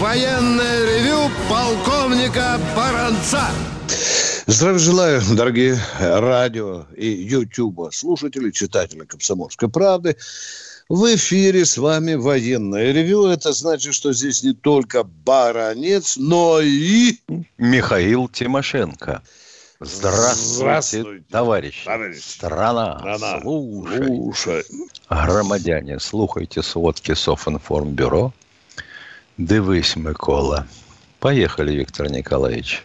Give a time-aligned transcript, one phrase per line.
[0.00, 3.50] военное ревю полковника Баранца.
[4.46, 10.16] Здравия желаю, дорогие радио и ютуба слушатели, читатели «Комсомольской правды».
[10.88, 13.26] В эфире с вами военное ревю.
[13.26, 17.18] Это значит, что здесь не только баронец, но и...
[17.58, 19.22] Михаил Тимошенко.
[19.80, 21.84] Здравствуйте, Здравствуйте, товарищи.
[21.84, 22.20] товарищи.
[22.20, 24.06] Страна, Страна, слушай.
[24.06, 24.64] Слушай.
[25.08, 28.32] Громадяне, слухайте сводки Софинформбюро.
[29.40, 30.66] Дивись, Микола.
[31.18, 32.84] Поехали, Виктор Николаевич.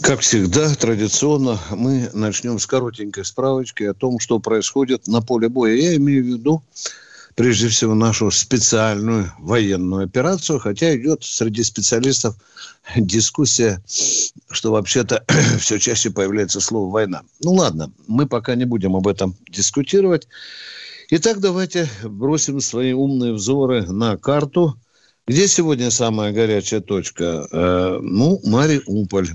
[0.00, 5.74] Как всегда, традиционно мы начнем с коротенькой справочки о том, что происходит на поле боя.
[5.74, 6.62] Я имею в виду,
[7.36, 12.34] прежде всего, нашу специальную военную операцию, хотя идет среди специалистов
[12.96, 13.80] дискуссия,
[14.50, 15.24] что вообще-то
[15.60, 17.22] все чаще появляется слово «война».
[17.40, 20.26] Ну ладно, мы пока не будем об этом дискутировать.
[21.10, 24.76] Итак, давайте бросим свои умные взоры на карту.
[25.26, 27.48] Где сегодня самая горячая точка?
[27.50, 29.30] Э, ну, Мариуполь.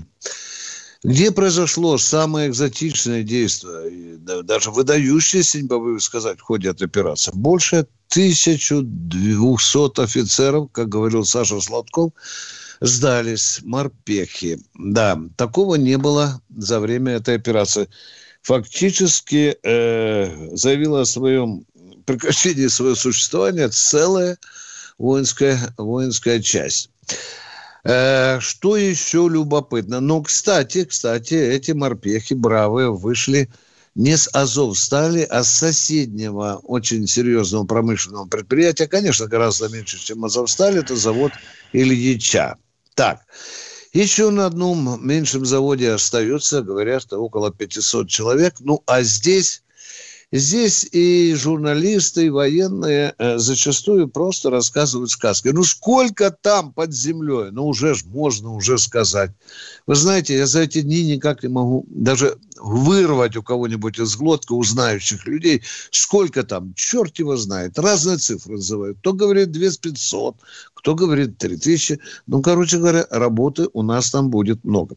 [1.04, 7.32] Где произошло самое экзотичное действие, даже выдающееся, не побоюсь сказать, в ходе этой операции?
[7.34, 12.12] Больше 1200 офицеров, как говорил Саша Сладков,
[12.80, 14.60] сдались морпехи.
[14.74, 17.88] Да, такого не было за время этой операции.
[18.42, 21.66] Фактически э, заявила о своем
[22.06, 24.38] прекращении своего существования целая
[25.02, 26.88] воинская, воинская часть.
[27.84, 30.00] Э, Что еще любопытно?
[30.00, 33.50] Ну, кстати, кстати, эти морпехи бравые вышли
[33.96, 38.86] не с Азовстали, а с соседнего очень серьезного промышленного предприятия.
[38.86, 40.78] Конечно, гораздо меньше, чем Азовсталь.
[40.78, 41.32] Это завод
[41.72, 42.56] Ильича.
[42.94, 43.22] Так,
[43.92, 48.54] еще на одном меньшем заводе остается, говорят, что около 500 человек.
[48.60, 49.62] Ну, а здесь
[50.32, 55.48] Здесь и журналисты, и военные э, зачастую просто рассказывают сказки.
[55.48, 57.50] Ну, сколько там под землей?
[57.50, 59.30] Ну, уже ж можно уже сказать.
[59.86, 64.52] Вы знаете, я за эти дни никак не могу даже вырвать у кого-нибудь из глотки,
[64.52, 67.78] у знающих людей, сколько там, черт его знает.
[67.78, 68.98] Разные цифры называют.
[68.98, 70.36] Кто говорит 2500,
[70.82, 72.00] кто говорит 3000.
[72.26, 74.96] Ну, короче говоря, работы у нас там будет много.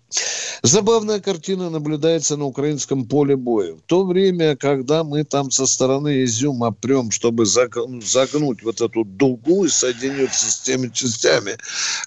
[0.63, 3.75] Забавная картина наблюдается на украинском поле боя.
[3.75, 9.03] В то время, когда мы там со стороны Изюма прем, чтобы заг- загнуть вот эту
[9.03, 11.57] дугу и соединиться с теми частями,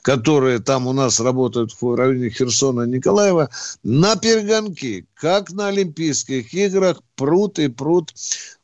[0.03, 3.49] которые там у нас работают в районе Херсона Николаева,
[3.85, 8.15] на перегонки, как на Олимпийских играх, прут и прут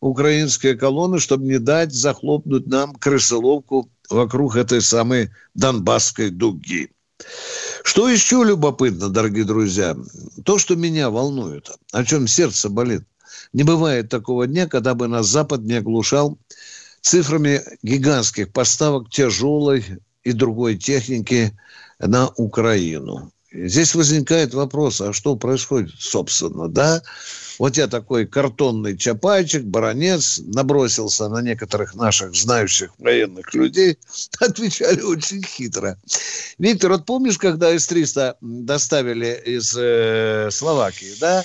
[0.00, 6.90] украинские колонны, чтобы не дать захлопнуть нам крысоловку вокруг этой самой Донбасской дуги.
[7.82, 9.96] Что еще любопытно, дорогие друзья,
[10.44, 13.02] то, что меня волнует, о чем сердце болит.
[13.52, 16.38] Не бывает такого дня, когда бы нас Запад не оглушал
[17.00, 19.84] цифрами гигантских поставок тяжелой
[20.22, 21.56] и другой техники
[21.98, 23.33] на Украину.
[23.54, 27.02] Здесь возникает вопрос, а что происходит, собственно, да?
[27.60, 33.96] Вот я такой картонный чапайчик, баронец, набросился на некоторых наших знающих военных людей,
[34.40, 35.96] отвечали очень хитро.
[36.58, 41.44] Виктор, вот помнишь, когда С-300 доставили из э, Словакии, да?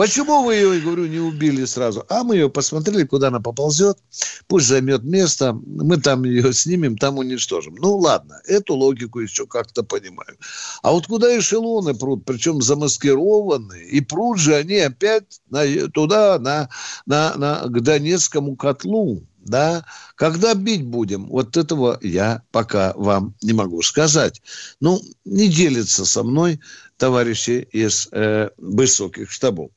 [0.00, 2.06] Почему вы ее, говорю, не убили сразу?
[2.08, 3.98] А мы ее посмотрели, куда она поползет.
[4.46, 5.52] Пусть займет место.
[5.52, 7.74] Мы там ее снимем, там уничтожим.
[7.74, 10.38] Ну, ладно, эту логику еще как-то понимаю.
[10.82, 16.70] А вот куда эшелоны прут, причем замаскированные, и прут же они опять на, туда, на,
[17.04, 19.26] на, на, к Донецкому котлу.
[19.40, 19.84] Да,
[20.16, 24.42] когда бить будем, вот этого я пока вам не могу сказать.
[24.80, 26.60] Ну, не делится со мной
[26.98, 29.70] товарищи из э, высоких штабов.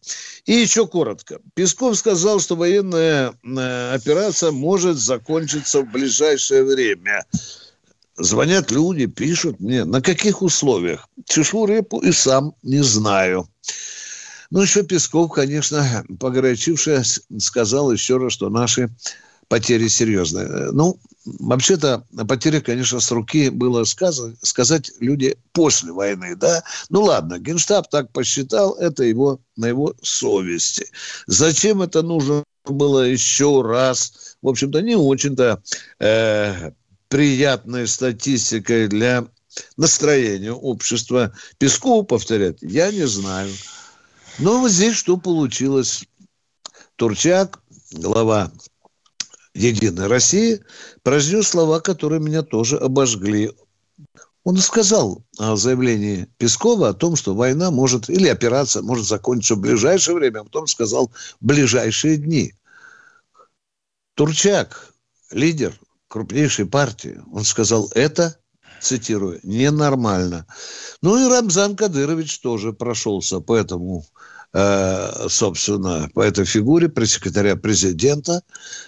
[0.45, 1.39] И еще коротко.
[1.53, 7.25] Песков сказал, что военная э, операция может закончиться в ближайшее время.
[8.17, 11.07] Звонят люди, пишут мне, на каких условиях.
[11.25, 13.47] Чешу репу и сам не знаю.
[14.51, 18.89] Ну, еще Песков, конечно, погорячившись, сказал еще раз, что наши
[19.47, 20.71] потери серьезные.
[20.71, 26.63] Ну, вообще-то потери, конечно, с руки было сказать, сказать люди после войны, да.
[26.89, 30.87] Ну ладно, Генштаб так посчитал, это его на его совести.
[31.27, 34.37] Зачем это нужно было еще раз?
[34.41, 35.61] В общем-то, не очень-то
[35.99, 36.71] э,
[37.07, 39.25] приятной статистикой для
[39.77, 41.33] настроению общества.
[41.57, 43.51] Пескову повторять я не знаю.
[44.39, 46.05] Но вот здесь что получилось?
[46.95, 47.59] Турчак,
[47.91, 48.51] глава
[49.53, 50.61] Единой России,
[51.03, 53.51] произнес слова, которые меня тоже обожгли.
[54.43, 59.59] Он сказал о заявлении Пескова о том, что война может, или операция может закончиться в
[59.59, 62.53] ближайшее время, а потом сказал ближайшие дни.
[64.15, 64.93] Турчак,
[65.31, 68.37] лидер крупнейшей партии, он сказал, это,
[68.81, 70.45] цитирую, ненормально.
[71.01, 74.05] Ну и Рамзан Кадырович тоже прошелся по этому
[75.29, 78.43] собственно, по этой фигуре пресс-секретаря президента.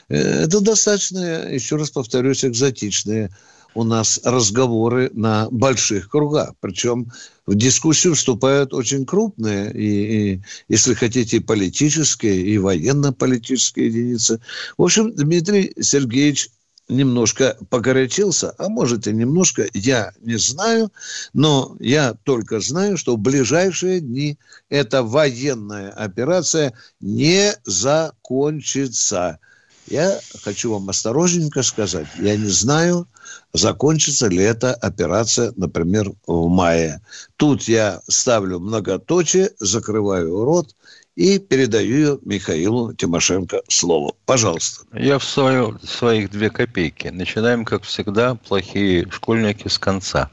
[0.10, 3.32] Э, это достаточно, еще раз повторюсь, экзотичные
[3.76, 6.54] у нас разговоры на больших кругах.
[6.62, 7.12] Причем
[7.46, 14.40] в дискуссию вступают очень крупные, и, и если хотите, и политические, и военно-политические единицы.
[14.78, 16.50] В общем, Дмитрий Сергеевич
[16.88, 20.92] немножко погорячился, а может и немножко, я не знаю,
[21.34, 24.38] но я только знаю, что в ближайшие дни
[24.70, 29.40] эта военная операция не закончится.
[29.88, 33.08] Я хочу вам осторожненько сказать, я не знаю,
[33.54, 37.02] закончится ли эта операция, например, в мае.
[37.38, 40.76] Тут я ставлю многоточие, закрываю рот
[41.16, 44.16] и передаю ее Михаилу Тимошенко слово.
[44.26, 44.86] Пожалуйста.
[44.94, 47.08] Я в свою, своих две копейки.
[47.08, 50.30] Начинаем, как всегда, плохие школьники с конца.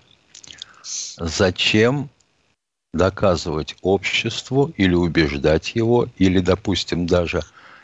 [0.83, 2.11] Зачем
[2.93, 7.43] доказывать обществу или убеждать его, или, допустим, даже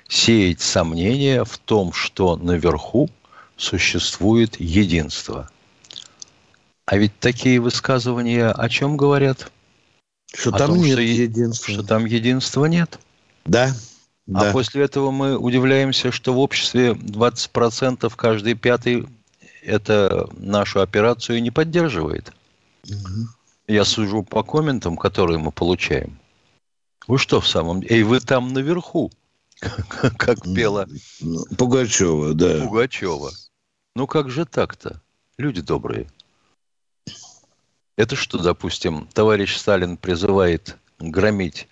[0.09, 3.09] сеять сомнения в том, что наверху
[3.57, 5.49] существует единство.
[6.85, 9.51] А ведь такие высказывания о чем говорят?
[10.35, 11.75] Что там том, нет что, единства.
[11.75, 12.99] Что там единства нет?
[13.45, 13.75] Да.
[14.35, 14.53] А да.
[14.53, 19.07] после этого мы удивляемся, что в обществе 20% каждый пятый
[19.63, 22.33] это нашу операцию не поддерживает.
[22.85, 23.29] Угу.
[23.69, 26.19] Я сужу по комментам, которые мы получаем.
[27.07, 27.97] Вы что в самом деле?
[27.97, 29.11] Эй, вы там наверху,
[30.17, 30.87] как пела
[31.21, 32.65] ну, Пугачева, да.
[32.65, 33.31] Пугачева.
[33.97, 35.01] Ну как же так-то,
[35.39, 36.09] люди добрые?
[37.99, 41.67] Это что, допустим, товарищ Сталин призывает громить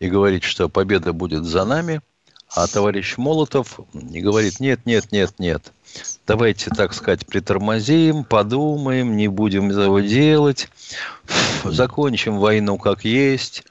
[0.00, 2.00] и говорит, что победа будет за нами,
[2.48, 5.72] а товарищ Молотов и говорит, нет, нет, нет, нет,
[6.26, 10.68] давайте, так сказать, притормозим, подумаем, не будем этого делать,
[11.62, 13.62] закончим войну как есть.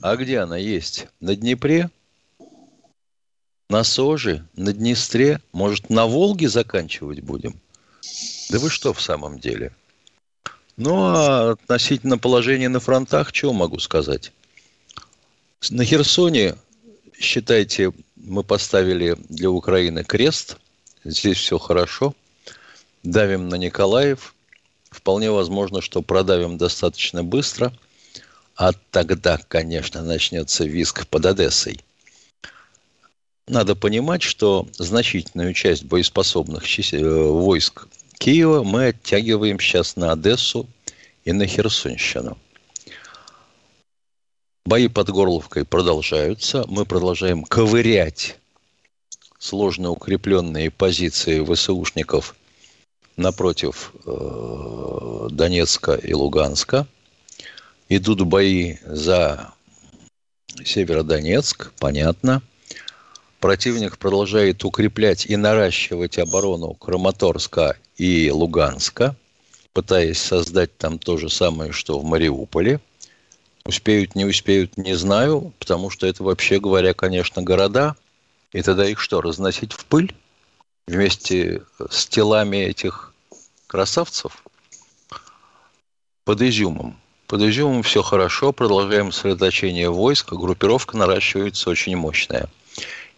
[0.00, 1.06] А где она есть?
[1.20, 1.90] На Днепре?
[3.68, 4.46] На Соже?
[4.54, 5.42] На Днестре?
[5.52, 7.60] Может, на Волге заканчивать будем?
[8.48, 9.72] Да вы что в самом деле?
[10.82, 14.32] Ну, а относительно положения на фронтах, чего могу сказать?
[15.68, 16.56] На Херсоне,
[17.18, 20.56] считайте, мы поставили для Украины крест.
[21.04, 22.14] Здесь все хорошо.
[23.02, 24.34] Давим на Николаев.
[24.90, 27.74] Вполне возможно, что продавим достаточно быстро.
[28.56, 31.80] А тогда, конечно, начнется виск под Одессой.
[33.46, 37.86] Надо понимать, что значительную часть боеспособных э, войск
[38.20, 40.68] Киева мы оттягиваем сейчас на Одессу
[41.24, 42.36] и на Херсонщину.
[44.66, 46.66] Бои под Горловкой продолжаются.
[46.68, 48.38] Мы продолжаем ковырять
[49.38, 52.36] сложно укрепленные позиции ВСУшников
[53.16, 56.86] напротив э, Донецка и Луганска.
[57.88, 59.54] Идут бои за
[60.62, 62.42] Северодонецк, понятно.
[63.40, 69.14] Противник продолжает укреплять и наращивать оборону Краматорска и Луганска,
[69.74, 72.80] пытаясь создать там то же самое, что в Мариуполе.
[73.66, 77.94] Успеют, не успеют, не знаю, потому что это, вообще говоря, конечно, города.
[78.52, 80.14] И тогда их что, разносить в пыль
[80.86, 83.12] вместе с телами этих
[83.66, 84.44] красавцев?
[86.24, 86.98] Под изюмом.
[87.26, 92.48] Под изюмом все хорошо, продолжаем сосредоточение войск, группировка наращивается очень мощная.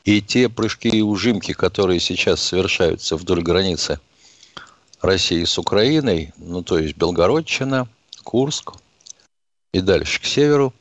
[0.04, 4.00] И те прыжки и ужимки, которые сейчас совершаются вдоль границы–
[5.02, 7.88] России с Украиной, ну то есть Белгородчина,
[8.22, 8.74] Курск
[9.72, 10.72] и дальше к северу.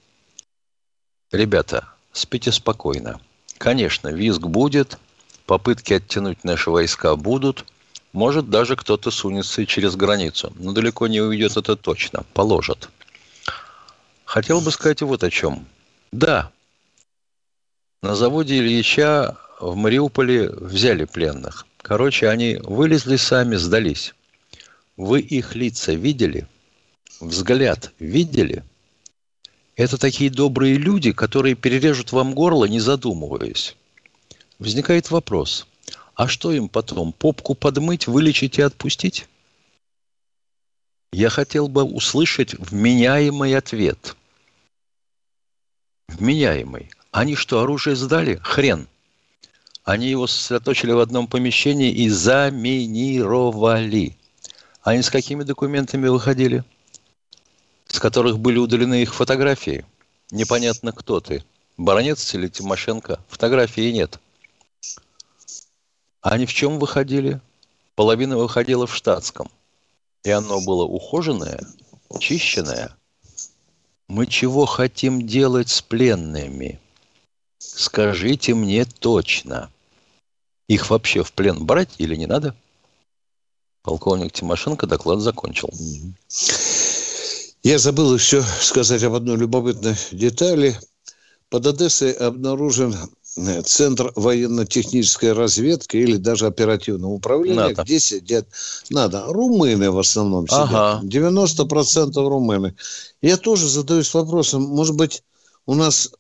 [1.32, 3.20] Ребята, спите спокойно.
[3.58, 5.00] Конечно, визг будет,
[5.46, 7.66] попытки оттянуть наши войска будут,
[8.14, 12.90] может даже кто-то сунется через границу, но далеко не уйдет это точно, положат.
[14.26, 15.66] Хотел бы сказать вот о чем.
[16.12, 16.52] Да,
[18.04, 21.66] на заводе Ильича в Мариуполе взяли пленных.
[21.82, 24.14] Короче, они вылезли сами, сдались.
[24.98, 26.48] Вы их лица видели?
[27.20, 28.64] Взгляд видели?
[29.76, 33.76] Это такие добрые люди, которые перережут вам горло, не задумываясь.
[34.60, 35.66] Возникает вопрос,
[36.14, 39.28] а что им потом, попку подмыть, вылечить и отпустить?
[41.12, 44.16] Я хотел бы услышать вменяемый ответ.
[46.08, 46.92] Вменяемый.
[47.12, 48.40] Они что, оружие сдали?
[48.44, 48.88] Хрен.
[49.84, 54.16] Они его сосредоточили в одном помещении и заминировали.
[54.84, 56.64] Они с какими документами выходили?
[57.88, 59.86] С которых были удалены их фотографии.
[60.30, 61.44] Непонятно, кто ты.
[61.78, 63.20] Баронец или Тимошенко?
[63.28, 64.20] Фотографии нет.
[66.22, 67.42] Они в чем выходили?
[67.96, 69.50] Половина выходила в штатском.
[70.24, 71.60] И оно было ухоженное,
[72.20, 72.96] чищенное.
[74.08, 76.80] Мы чего хотим делать с пленными?
[77.62, 79.70] Скажите мне точно.
[80.68, 82.56] Их вообще в плен брать или не надо?
[83.84, 85.70] Полковник Тимошенко доклад закончил.
[87.64, 90.80] Я забыл еще сказать об одной любопытной детали.
[91.50, 92.96] Под Одессой обнаружен
[93.66, 97.84] Центр военно-технической разведки или даже оперативного управления, НАТО.
[97.84, 98.48] где сидят,
[98.90, 100.70] надо, румыны в основном сидят.
[100.72, 101.02] Ага.
[101.04, 102.76] 90% румыны.
[103.22, 105.24] Я тоже задаюсь вопросом, может быть,
[105.66, 106.12] у нас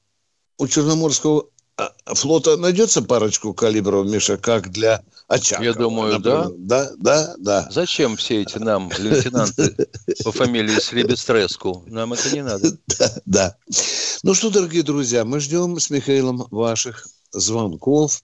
[0.61, 5.65] у Черноморского а, флота найдется парочку калибров, Миша, как для Очакова?
[5.65, 6.51] Я думаю, например?
[6.55, 7.67] Да, да, да.
[7.71, 9.75] Зачем все эти нам лейтенанты
[10.23, 11.83] по фамилии Слебестреску?
[11.87, 12.77] Нам это не надо.
[12.85, 13.55] Да, да.
[14.21, 18.21] Ну что, дорогие друзья, мы ждем с Михаилом ваших звонков.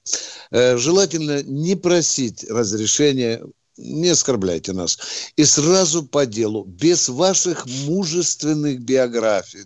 [0.52, 3.42] Э, Желательно не просить разрешения,
[3.78, 5.00] не оскорбляйте нас.
[5.38, 9.66] И сразу по делу, без ваших мужественных биографий,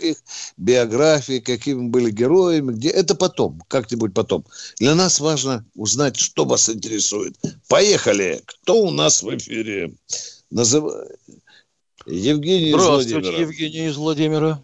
[0.00, 0.16] долгих
[0.56, 4.44] биографий, какими были героями, где это потом, как-нибудь потом.
[4.78, 7.36] Для нас важно узнать, что вас интересует.
[7.68, 8.40] Поехали!
[8.46, 9.92] Кто у нас в эфире?
[10.50, 10.84] Назыв...
[12.06, 13.40] Евгений из Здравствуйте, Владимира.
[13.40, 14.62] Евгений из Владимира.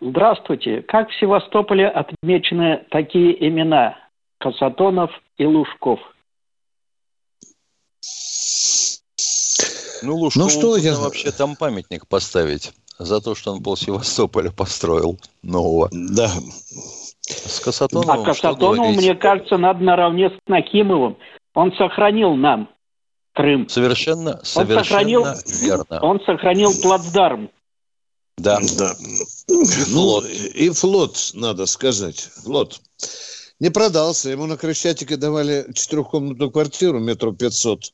[0.00, 0.82] Здравствуйте.
[0.82, 3.96] Как в Севастополе отмечены такие имена?
[4.38, 6.00] Касатонов и Лужков.
[10.02, 14.50] Ну, Лужкову Ну, что я- вообще там памятник поставить за то, что он пол Севастополя
[14.50, 15.88] построил нового.
[15.92, 16.30] Да.
[17.22, 21.16] С Касатоновым А Касатонову, мне кажется, надо наравне с Накимовым.
[21.54, 22.68] Он сохранил нам
[23.34, 23.68] Крым.
[23.68, 26.00] Совершенно, Он сохранил, совершенно верно.
[26.00, 27.50] он сохранил плацдарм.
[28.38, 28.58] Да.
[28.78, 28.94] Да.
[28.96, 29.88] флот.
[29.88, 32.30] Ну, и флот, надо сказать.
[32.44, 32.80] Флот.
[33.60, 34.30] Не продался.
[34.30, 37.92] Ему на Крещатике давали четырехкомнатную квартиру, метров 500.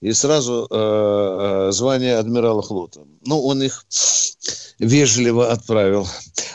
[0.00, 3.00] И сразу э, э, звание адмирала флота.
[3.26, 3.84] Ну, он их
[4.78, 6.06] вежливо отправил.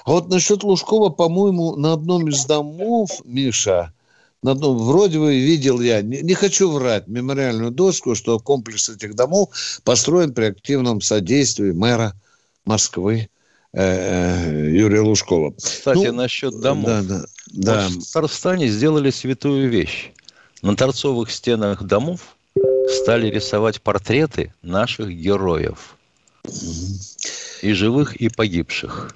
[0.04, 3.94] А вот насчет Лужкова, по-моему, на одном из домов, Миша,
[4.42, 9.16] на одном, вроде бы видел я, не, не хочу врать, мемориальную доску, что комплекс этих
[9.16, 9.50] домов
[9.84, 12.14] построен при активном содействии мэра
[12.66, 13.30] Москвы
[13.74, 15.54] э, Юрия Лужкова.
[15.56, 16.86] Кстати, Ну, насчет домов.
[16.86, 17.88] Да, да, да.
[17.90, 20.12] Вот в Татарстане сделали святую вещь.
[20.64, 22.35] На торцовых стенах домов
[22.90, 25.96] стали рисовать портреты наших героев.
[27.62, 29.16] И живых, и погибших.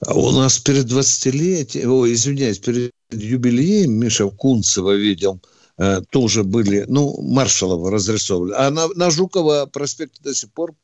[0.00, 5.40] А у нас перед 20-летием, ой, извиняюсь, перед юбилеем Миша Кунцева видел,
[5.78, 8.52] э, тоже были, ну, Маршалова разрисовывали.
[8.56, 10.74] А на, на Жукова проспекте до сих пор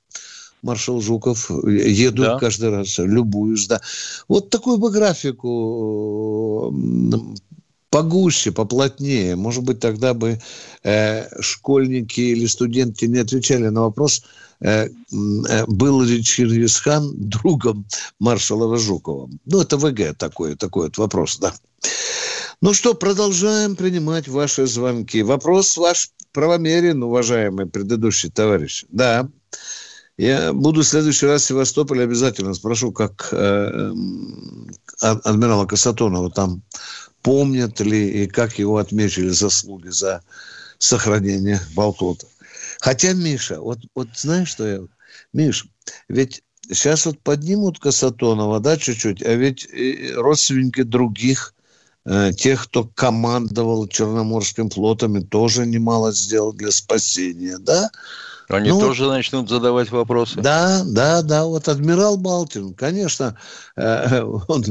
[0.63, 2.39] маршал Жуков еду Да.
[2.39, 3.81] каждый раз, любуюсь, да.
[4.29, 7.35] Вот такую бы графику м,
[7.93, 9.37] погуще, поплотнее.
[9.37, 10.41] Может быть, тогда бы
[10.83, 14.25] э, школьники или студенты не отвечали на вопрос,
[14.61, 17.85] э, э, был ли Чингисхан другом
[18.19, 19.29] маршала Жукова.
[19.45, 21.53] Ну, это ВГ такой, такой вот вопрос, да.
[22.63, 25.23] Ну что, продолжаем принимать ваши звонки.
[25.23, 28.87] Вопрос ваш правомерен, уважаемый предыдущий товарищ.
[28.89, 29.29] Да.
[30.17, 33.93] Я буду в следующий раз в Севастополе обязательно спрошу, как э,
[35.03, 36.63] ад- адмирала Касатонова там
[37.23, 40.23] помнят ли и как его отметили заслуги за
[40.79, 42.27] сохранение Болтота.
[42.81, 44.81] Хотя, Миша, вот, вот знаешь, что я...
[45.33, 45.67] Миш,
[46.09, 49.69] ведь сейчас вот поднимут Касатонова, да, чуть-чуть, а ведь
[50.17, 51.55] родственники других,
[52.05, 57.91] э, тех, кто командовал Черноморским флотом, и тоже немало сделал для спасения, да?
[58.49, 60.41] Они Ну, тоже начнут задавать вопросы.
[60.41, 61.45] Да, да, да.
[61.45, 63.39] Вот адмирал Балтин, конечно,
[63.77, 64.65] э, он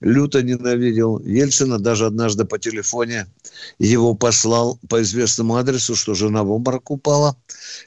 [0.00, 1.78] люто ненавидел Ельцина.
[1.78, 3.26] Даже однажды по телефоне
[3.78, 7.36] его послал по известному адресу, что жена в обморок упала.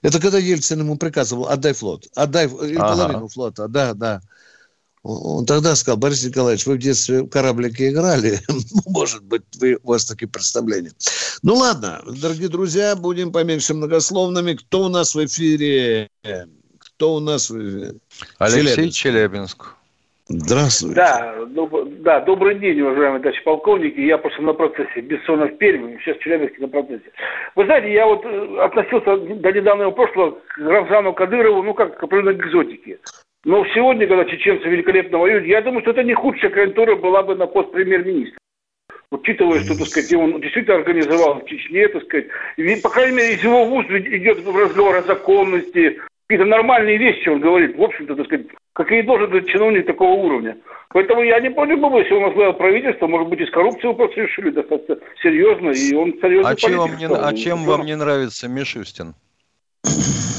[0.01, 2.95] Это когда Ельцин ему приказывал, отдай флот, отдай Ага.
[2.95, 3.67] половину флота.
[3.67, 4.21] Да, да.
[5.03, 8.39] Он тогда сказал, Борис Николаевич, вы в детстве в кораблике играли,
[8.87, 10.91] может быть, вы, у вас такие представления.
[11.43, 14.53] Ну ладно, дорогие друзья, будем поменьше многословными.
[14.53, 16.07] Кто у нас в эфире?
[16.79, 17.95] Кто у нас в эфире?
[18.39, 18.95] Алексей Челябинск.
[18.95, 19.75] Челябинск.
[20.29, 20.95] Здравствуйте.
[20.95, 23.99] Да, доб- да, добрый день, уважаемые товарищи полковники.
[23.99, 25.01] Я просто на процессе.
[25.01, 27.11] Бессонов в Перми, сейчас в Челябинске на процессе.
[27.55, 32.03] Вы знаете, я вот э, относился до недавнего прошлого к Рамзану Кадырову, ну, как к
[32.03, 32.99] определенной экзотике.
[33.45, 37.35] Но сегодня, когда чеченцы великолепно воюют, я думаю, что это не худшая кандидатура была бы
[37.35, 38.37] на пост премьер-министра.
[39.11, 43.33] Учитывая, что, так сказать, он действительно организовал в Чечне, так сказать, и, по крайней мере,
[43.35, 48.25] из его уст идет разговор о законности, какие-то нормальные вещи он говорит, в общем-то, так
[48.25, 50.57] сказать, какие должен быть чиновник такого уровня.
[50.89, 54.49] Поэтому я не против бы, если он возглавил правительство, может быть, из коррупции вопрос решили
[54.49, 59.13] достаточно серьезно, и он серьезно А чем, вам не, а чем вам не нравится Мишустин?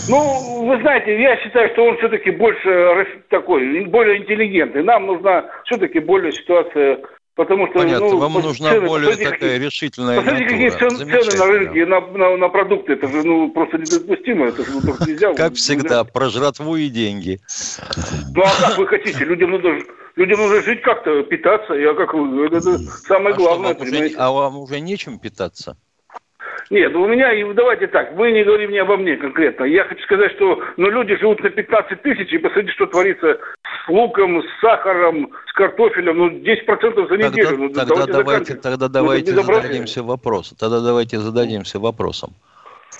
[0.08, 4.82] Ну, вы знаете, я считаю, что он все-таки больше рас- такой, более интеллигентный.
[4.82, 7.00] Нам нужна все-таки более ситуация,
[7.34, 7.78] потому что...
[7.78, 10.90] Понятно, ну, вам нужна цены, более посмотрите, такая решительная Посмотрите, какие натура.
[10.90, 12.92] цен- цены на рынке на, на, на продукты.
[12.94, 14.46] Это же ну, просто недопустимо.
[14.46, 15.34] Это же ну, так нельзя.
[15.34, 17.38] Как всегда, про жратву и деньги.
[18.34, 19.24] Ну а как вы хотите?
[19.24, 19.78] Людям нужно,
[20.16, 21.74] людям нужно жить как-то, питаться.
[21.74, 25.18] Я как вы, это, это самое А, что, главное, вам уже, а вам уже нечем
[25.18, 25.76] питаться?
[26.70, 29.64] Нет, ну у меня, и давайте так, вы не говорите мне обо мне конкретно.
[29.64, 33.88] Я хочу сказать, что ну, люди живут на 15 тысяч, и посмотрите, что творится с
[33.88, 37.32] луком, с сахаром, с картофелем, ну 10% за неделю.
[37.34, 38.62] Тогда, ну, тогда давайте давайте, заканчивать.
[38.62, 40.56] тогда Ну, давайте зададимся вопросом.
[40.58, 42.34] Тогда давайте зададимся вопросом.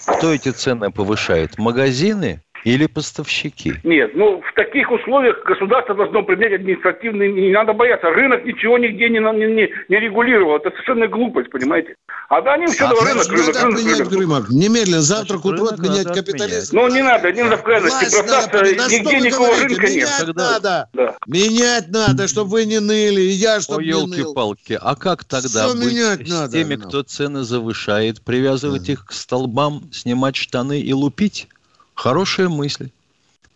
[0.07, 1.59] Кто эти цены повышает?
[1.59, 3.75] Магазины или поставщики?
[3.85, 8.09] Нет, ну в таких условиях государство должно принять административный, не надо бояться.
[8.11, 10.57] Рынок ничего нигде не, не, не, не регулировал.
[10.57, 11.95] Это совершенно глупость, понимаете?
[12.29, 14.13] А да, они все А рынок, рынок, рынок, отменять рынок.
[14.13, 14.51] рынок.
[14.51, 16.77] Немедленно, завтра к утру рынок отменять капитализм.
[16.77, 18.51] Ну не надо, не надо в крайности бросаться.
[18.51, 19.69] Да нигде никакого говорите?
[19.69, 20.09] рынка нет.
[20.21, 20.89] Менять надо.
[20.95, 21.17] Да.
[21.27, 24.07] Менять надо, чтобы вы не ныли, и я, чтобы не ныл.
[24.07, 29.05] елки-палки, а как тогда Всё быть менять с надо, теми, кто цены завышает, привязывать их
[29.07, 31.49] к столбам, снимать штаны и лупить?
[31.95, 32.91] Хорошая мысль.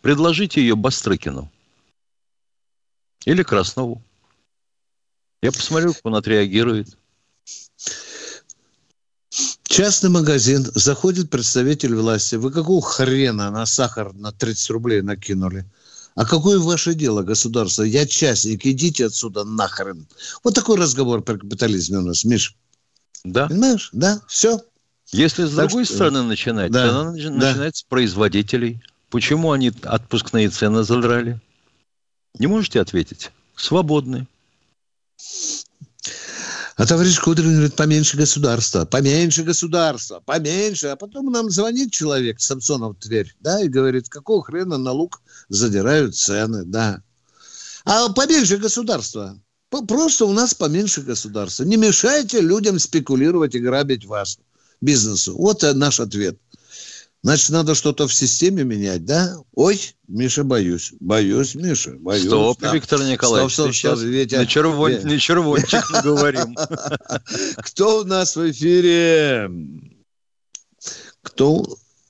[0.01, 1.51] Предложите ее Бастрыкину.
[3.25, 4.01] Или Краснову.
[5.41, 6.97] Я посмотрю, как он отреагирует.
[9.63, 12.35] Частный магазин, заходит представитель власти.
[12.35, 15.65] Вы какого хрена на сахар на 30 рублей накинули?
[16.15, 17.83] А какое ваше дело, государство?
[17.83, 20.07] Я частник, идите отсюда нахрен.
[20.43, 22.57] Вот такой разговор про капитализме у нас, Миш.
[23.23, 23.47] Да?
[23.47, 23.89] Понимаешь?
[23.93, 24.59] Да, все.
[25.11, 27.71] Если с Так другой что- стороны начинать, Да, то надо нач- да.
[27.73, 28.81] с производителей.
[29.09, 31.39] Почему они отпускные цены задрали?
[32.37, 33.31] Не можете ответить?
[33.55, 34.27] Свободны.
[36.75, 40.87] А товарищ Кудрин говорит, поменьше государства, поменьше государства, поменьше.
[40.87, 46.15] А потом нам звонит человек, Самсонов Тверь, да, и говорит, какого хрена на лук задирают
[46.15, 47.01] цены, да.
[47.83, 49.37] А поменьше государства.
[49.87, 51.63] Просто у нас поменьше государства.
[51.65, 54.39] Не мешайте людям спекулировать и грабить вас,
[54.81, 55.35] бизнесу.
[55.37, 56.37] Вот э, наш ответ.
[57.21, 59.35] Значит, надо что-то в системе менять, да?
[59.53, 60.93] Ой, Миша, боюсь.
[61.01, 62.25] Боюсь, Миша, боюсь.
[62.27, 62.73] Стоп, да.
[62.73, 64.35] Виктор Николаевич, Стоп, стоп, стоп, сейчас Витя.
[64.35, 65.05] на, червон- Витя.
[65.05, 66.55] на червончик говорим.
[67.57, 69.51] Кто у нас в эфире?
[71.21, 71.65] Кто?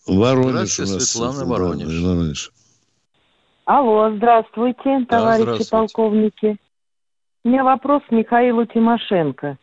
[0.05, 1.03] Воронеж Здравствуйте, у нас.
[1.05, 2.01] Светлана Да, Воронеж.
[2.03, 2.51] Воронеж.
[3.65, 5.69] Алло, здравствуйте, товарищи здравствуйте.
[5.71, 6.57] полковники.
[7.43, 9.57] У меня вопрос к Михаилу Тимошенко.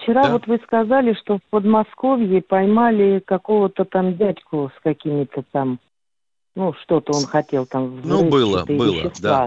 [0.00, 0.32] Вчера Да.
[0.32, 5.78] вот вы сказали, что в Подмосковье поймали какого-то там дядьку с какими-то там,
[6.54, 9.46] ну, что-то он хотел там Ну, было, было, вещества.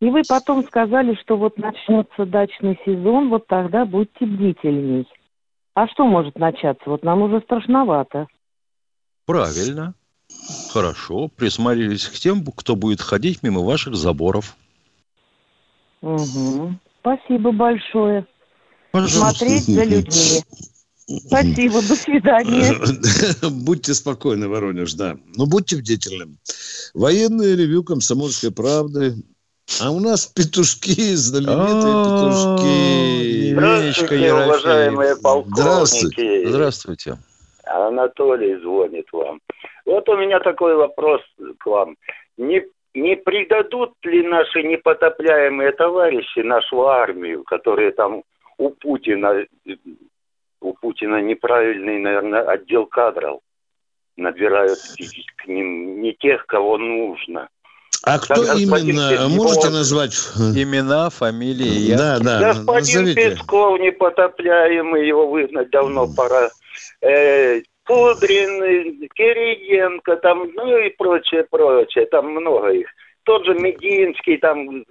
[0.00, 5.08] И вы потом сказали, что вот начнется дачный сезон, вот тогда будьте бдительней.
[5.74, 6.88] А что может начаться?
[6.88, 8.28] Вот нам уже страшновато.
[9.26, 9.94] Правильно.
[10.72, 11.28] Хорошо.
[11.36, 14.54] Присмотрелись к тем, кто будет ходить мимо ваших заборов.
[16.02, 16.74] Угу.
[17.00, 18.26] Спасибо большое.
[19.08, 20.42] Смотреть за людьми.
[21.06, 22.74] Спасибо, до свидания.
[23.64, 25.16] Будьте спокойны, Воронеж, да.
[25.36, 26.36] Но будьте бдительны.
[26.94, 29.14] Военное ревю комсомольской правды.
[29.80, 33.52] А у нас петушки, знаменитые петушки.
[33.52, 35.60] Здравствуйте, уважаемые полковники.
[35.60, 36.48] Здравствуйте.
[36.48, 37.18] Здравствуйте.
[37.64, 39.40] Анатолий звонит вам.
[39.84, 41.20] Вот у меня такой вопрос
[41.58, 41.96] к вам.
[42.36, 42.62] Не,
[42.94, 48.22] не предадут ли наши непотопляемые товарищи нашу армию, которые там
[48.58, 49.46] у Путина,
[50.60, 53.40] у Путина неправильный, наверное, отдел кадров
[54.16, 54.78] набирают
[55.36, 57.48] к ним не тех, кого нужно.
[58.02, 59.10] А кто господин именно?
[59.10, 59.30] Песков.
[59.30, 60.14] Можете назвать?
[60.54, 61.96] Имена, фамилии, я.
[61.96, 62.38] Да, да.
[62.38, 63.30] Господин назовите.
[63.30, 66.50] Песков непотопляемый, его выгнать давно пора.
[67.00, 72.88] Э, Кудрин, Кириенко, там, ну и прочее, прочее, там много их.
[73.24, 74.84] Тот же Мединский там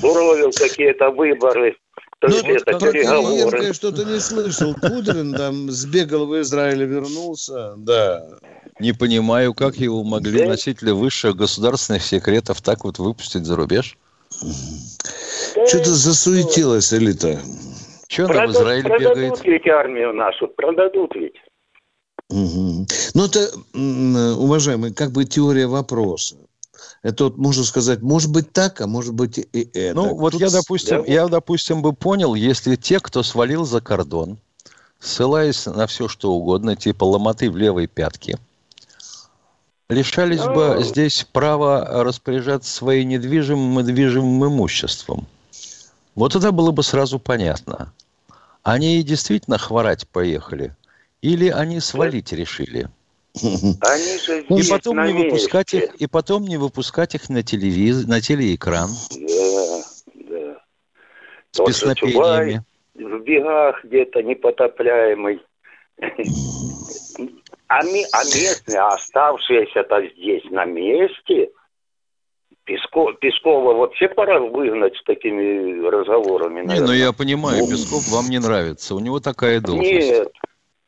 [0.00, 1.76] буровил какие-то выборы.
[2.22, 3.64] То Ну, есть вот это переговоры.
[3.64, 4.74] я что-то не слышал.
[4.74, 7.74] Кудрин там сбегал в Израиль и вернулся.
[7.78, 8.24] Да.
[8.78, 10.50] Не понимаю, как его могли Да.
[10.50, 13.98] носители высших государственных секретов так вот выпустить за рубеж.
[15.66, 17.40] Что-то засуетилась элита.
[18.06, 19.44] Что она в Продадут, Израиль продадут бегает?
[19.44, 21.34] ведь армию нашу, продадут ведь.
[22.30, 22.86] Мгм.
[23.14, 23.50] Ну, это,
[24.38, 26.36] уважаемый, как бы теория вопроса.
[27.02, 29.94] Это вот можно сказать, может быть так, а может быть и это.
[29.94, 34.38] Ну, вот Тут я, допустим, я, допустим, бы понял, если те, кто свалил за кордон,
[35.00, 38.38] ссылаясь на все, что угодно, типа ломоты в левой пятке,
[39.88, 40.82] лишались бы Ну.
[40.82, 45.26] здесь права распоряжаться своим недвижимым и движимым имуществом.
[46.14, 47.92] Вот тогда было бы сразу понятно.
[48.62, 50.76] Они действительно хворать поехали?
[51.20, 52.88] Или они свалить решили?
[53.34, 55.88] Они же И потом на не выпускать месте.
[55.88, 58.06] их, и потом не выпускать их на телевиз...
[58.06, 59.82] на телеэкран Да,
[60.14, 60.60] да.
[61.50, 62.62] с Тот песнопениями.
[62.94, 65.40] в бегах где-то непотопляемый.
[67.68, 71.50] А, ми- а местные, а оставшиеся-то здесь на месте.
[72.64, 76.60] Песко, Пескова вообще пора выгнать с такими разговорами.
[76.60, 76.96] Не, ну наверное.
[76.96, 78.94] я понимаю, Песков вам не нравится.
[78.94, 79.90] У него такая должность.
[80.10, 80.32] Нет.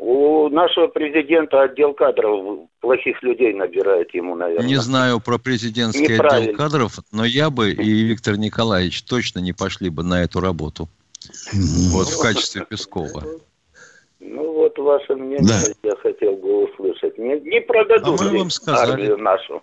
[0.06, 4.66] У нашего президента отдел кадров плохих людей набирает ему, наверное.
[4.68, 9.88] Не знаю про президентский отдел кадров, но я бы и Виктор Николаевич точно не пошли
[9.88, 10.90] бы на эту работу.
[11.90, 13.24] Вот в качестве Пескова.
[14.20, 15.38] Ну вот ваше мнение
[15.82, 15.88] Да.
[15.88, 17.16] я хотел бы услышать.
[17.16, 18.92] Не, не продадут А мы вам сказали.
[18.92, 19.62] армию нашу.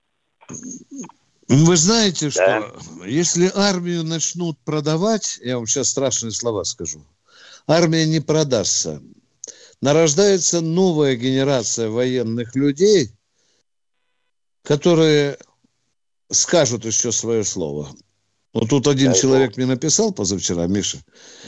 [1.47, 3.05] Вы знаете, что Да.
[3.05, 7.01] если армию начнут продавать, я вам сейчас страшные слова скажу,
[7.67, 9.03] армия не продастся.
[9.81, 13.11] Нарождается новая генерация военных людей,
[14.63, 15.37] которые
[16.31, 17.89] скажут еще свое слово.
[18.53, 20.97] Вот тут один Дай человек мне написал позавчера, Миша,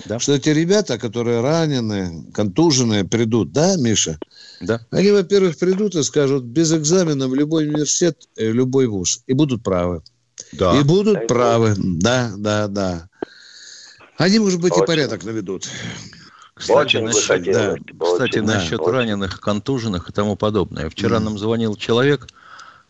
[0.05, 0.19] Да.
[0.19, 4.17] что эти ребята, которые ранены, контуженные, придут, да, Миша?
[4.61, 4.79] Да.
[4.89, 9.63] Они, во-первых, придут и скажут, без экзамена в любой университет, э, любой вуз, и будут
[9.63, 10.01] правы.
[10.53, 10.79] Да.
[10.79, 11.75] И будут Дай правы.
[11.77, 13.09] Да, да, да.
[14.17, 14.85] Они, может быть, и Очень.
[14.87, 15.67] порядок наведут.
[16.55, 17.79] Кстати, Очень бы насчет, хотелось.
[17.99, 18.91] кстати, Очень, насчет очень.
[18.91, 20.89] раненых, контуженных и тому подобное.
[20.89, 22.27] Вчера нам звонил человек,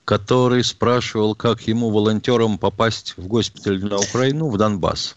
[0.06, 5.16] который спрашивал, как ему, волонтерам, попасть в госпиталь на Украину, в Донбасс.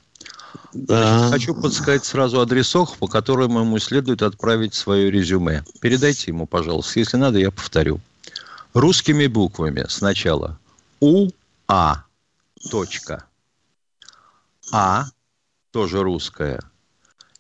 [0.73, 1.29] Да.
[1.31, 5.65] Хочу подсказать сразу адресок, по которому ему следует отправить свое резюме.
[5.81, 6.99] Передайте ему, пожалуйста.
[7.01, 8.01] Если надо, я повторю.
[8.75, 10.59] Русскими буквами сначала.
[11.01, 12.05] УА.
[12.71, 13.25] Точка.
[14.73, 15.07] А.
[15.73, 16.61] Тоже русская.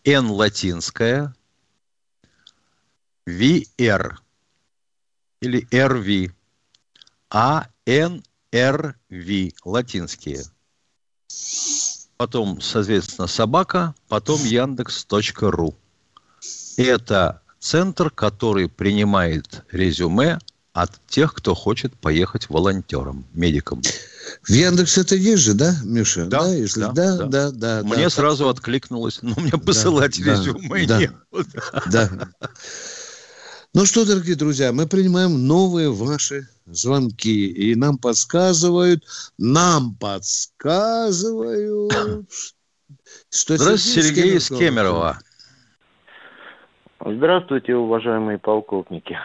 [0.06, 1.34] Н латинская.
[3.26, 4.18] ВР.
[5.40, 6.32] Или РВ.
[7.28, 7.68] А.
[7.84, 8.22] Н.
[8.52, 8.98] Р.
[9.10, 9.50] В.
[9.64, 10.44] Латинские
[12.16, 15.74] потом, соответственно, собака, потом яндекс.ру.
[16.76, 20.38] Это центр, который принимает резюме
[20.76, 23.80] от тех, кто хочет поехать волонтером, медиком.
[24.42, 26.26] В Яндекс это есть же, да, Миша?
[26.26, 27.26] Да, если да, да, да.
[27.26, 27.82] да, да.
[27.82, 30.98] Мне да, сразу откликнулось, но мне посылать да, резюме да.
[30.98, 31.62] некуда.
[31.90, 32.10] Да.
[33.72, 37.46] Ну что, дорогие друзья, мы принимаем новые ваши звонки.
[37.46, 39.02] И нам подсказывают,
[39.38, 41.90] нам подсказывают,
[43.30, 44.48] что Здравствуйте, Сергей из.
[44.50, 45.20] Кемерово.
[47.00, 49.16] Здравствуйте, уважаемые полковники.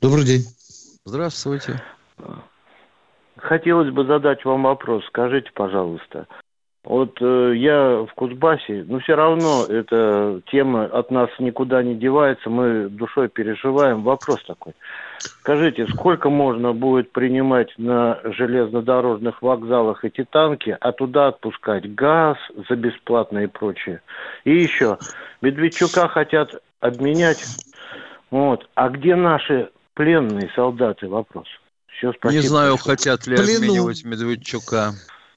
[0.00, 0.42] Добрый день.
[1.04, 1.80] Здравствуйте.
[3.36, 5.04] Хотелось бы задать вам вопрос.
[5.06, 6.26] Скажите, пожалуйста,
[6.84, 12.48] вот э, я в Кузбассе, но все равно эта тема от нас никуда не девается,
[12.48, 14.02] мы душой переживаем.
[14.02, 14.72] Вопрос такой.
[15.18, 22.74] Скажите, сколько можно будет принимать на железнодорожных вокзалах эти танки, а туда отпускать газ за
[22.74, 24.00] бесплатно и прочее?
[24.44, 24.98] И еще,
[25.42, 27.44] Медведчука хотят обменять,
[28.30, 31.08] вот, а где наши пленные солдаты?
[31.08, 31.46] Вопрос.
[31.96, 32.42] Все, спасибо.
[32.42, 33.56] Не знаю, хотят ли Плену.
[33.56, 34.94] обменивать Медведчука.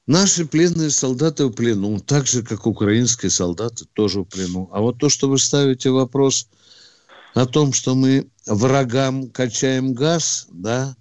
[0.07, 4.69] Наши пленные солдаты в плену, так же, как украинские солдаты тоже в плену.
[4.71, 6.49] А вот то, что вы ставите вопрос
[7.33, 10.95] о том, что мы врагам качаем газ, да,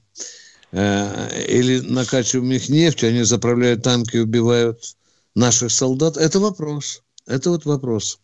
[0.72, 4.78] э, или накачиваем их нефть, они заправляют танки и убивают
[5.34, 7.02] наших солдат, это вопрос.
[7.26, 8.20] Это вот вопрос.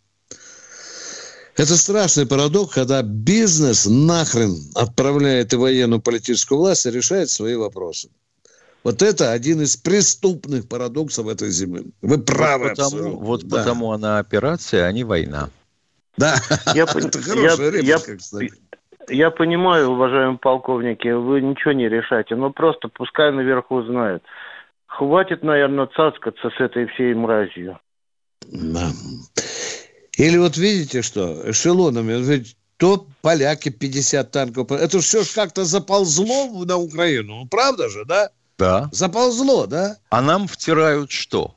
[1.57, 8.11] Это страшный парадокс, когда бизнес нахрен отправляет и военную политическую власть и решает свои вопросы.
[8.85, 11.87] Вот это один из преступных парадоксов этой зимы.
[12.03, 12.65] Вы правы.
[12.69, 13.25] Вот потому, абсолютно.
[13.25, 13.57] вот Да.
[13.59, 15.49] потому она операция, а не война.
[16.19, 16.37] Да,
[16.75, 18.53] Я пон- это хорошая я- реплика, я- кстати.
[19.09, 24.23] Я понимаю, уважаемые полковники, вы ничего не решаете, но просто пускай наверху знают.
[24.87, 27.79] Хватит, наверное, цацкаться с этой всей мразью.
[28.51, 28.91] Да.
[30.17, 36.77] Или вот видите что, эшелонами, ведь то поляки 50 танков, это все как-то заползло на
[36.77, 38.31] Украину, правда же, да?
[38.59, 38.89] Да.
[38.93, 39.99] Заползло, да?
[40.09, 41.55] А нам втирают что?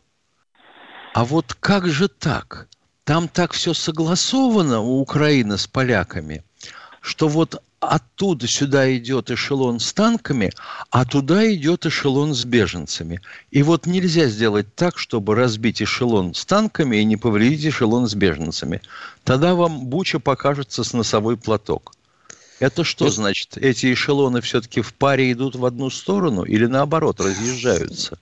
[1.14, 2.68] А вот как же так?
[3.06, 6.44] Там так все согласовано у Украины с поляками,
[7.02, 10.52] что вот оттуда сюда идет эшелон с танками,
[10.90, 13.22] а туда идет эшелон с беженцами.
[13.52, 18.16] И вот нельзя сделать так, чтобы разбить эшелон с танками и не повредить эшелон с
[18.16, 18.82] беженцами.
[19.24, 21.94] Тогда вам Буча покажется с носовой платок.
[22.60, 23.58] Это что значит?
[23.58, 28.20] Эти эшелоны все-таки в паре идут в одну сторону или наоборот разъезжаются?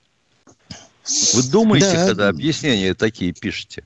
[1.34, 2.08] Вы думаете, Да.
[2.08, 3.84] когда объяснения такие пишете?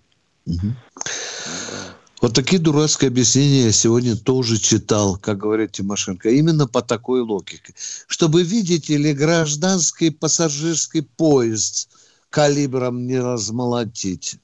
[2.22, 7.74] Вот такие дурацкие объяснения я сегодня тоже читал, как говорит Тимошенко, именно по такой логике.
[8.08, 11.90] Чтобы, видите ли, гражданский пассажирский поезд
[12.30, 14.36] калибром не размолотить.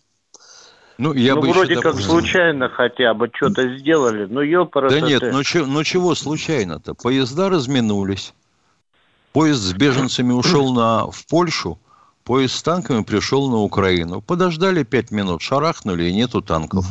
[0.97, 4.25] Ну, я ну, бы еще вроде как допустим- случайно хотя бы что-то сделали.
[4.25, 6.95] Ну, ёпара Да нет, ну, че- ну чего случайно-то?
[6.95, 8.33] Поезда разминулись.
[9.33, 11.77] Поезд с беженцами ушел на, в Польшу,
[12.23, 14.21] поезд с танками пришел на Украину.
[14.21, 16.87] Подождали пять минут, шарахнули, и нету танков.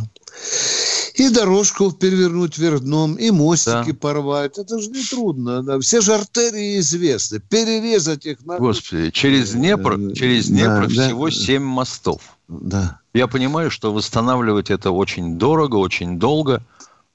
[1.17, 3.99] И дорожку перевернуть вверх дном, и мостики Да.
[3.99, 4.59] порвать.
[4.59, 5.63] Это же не трудно.
[5.63, 5.79] да.
[5.81, 7.41] Все же артерии известны.
[7.41, 8.61] Перерезать их надо.
[8.61, 11.07] Господи, через Днепр, Э, через да, Днепр да.
[11.07, 12.21] всего семь мостов.
[12.49, 13.01] Да.
[13.15, 16.63] Я понимаю, что восстанавливать это очень дорого, очень долго.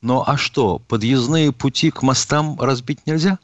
[0.02, 3.38] Но а что, подъездные пути к мостам разбить нельзя?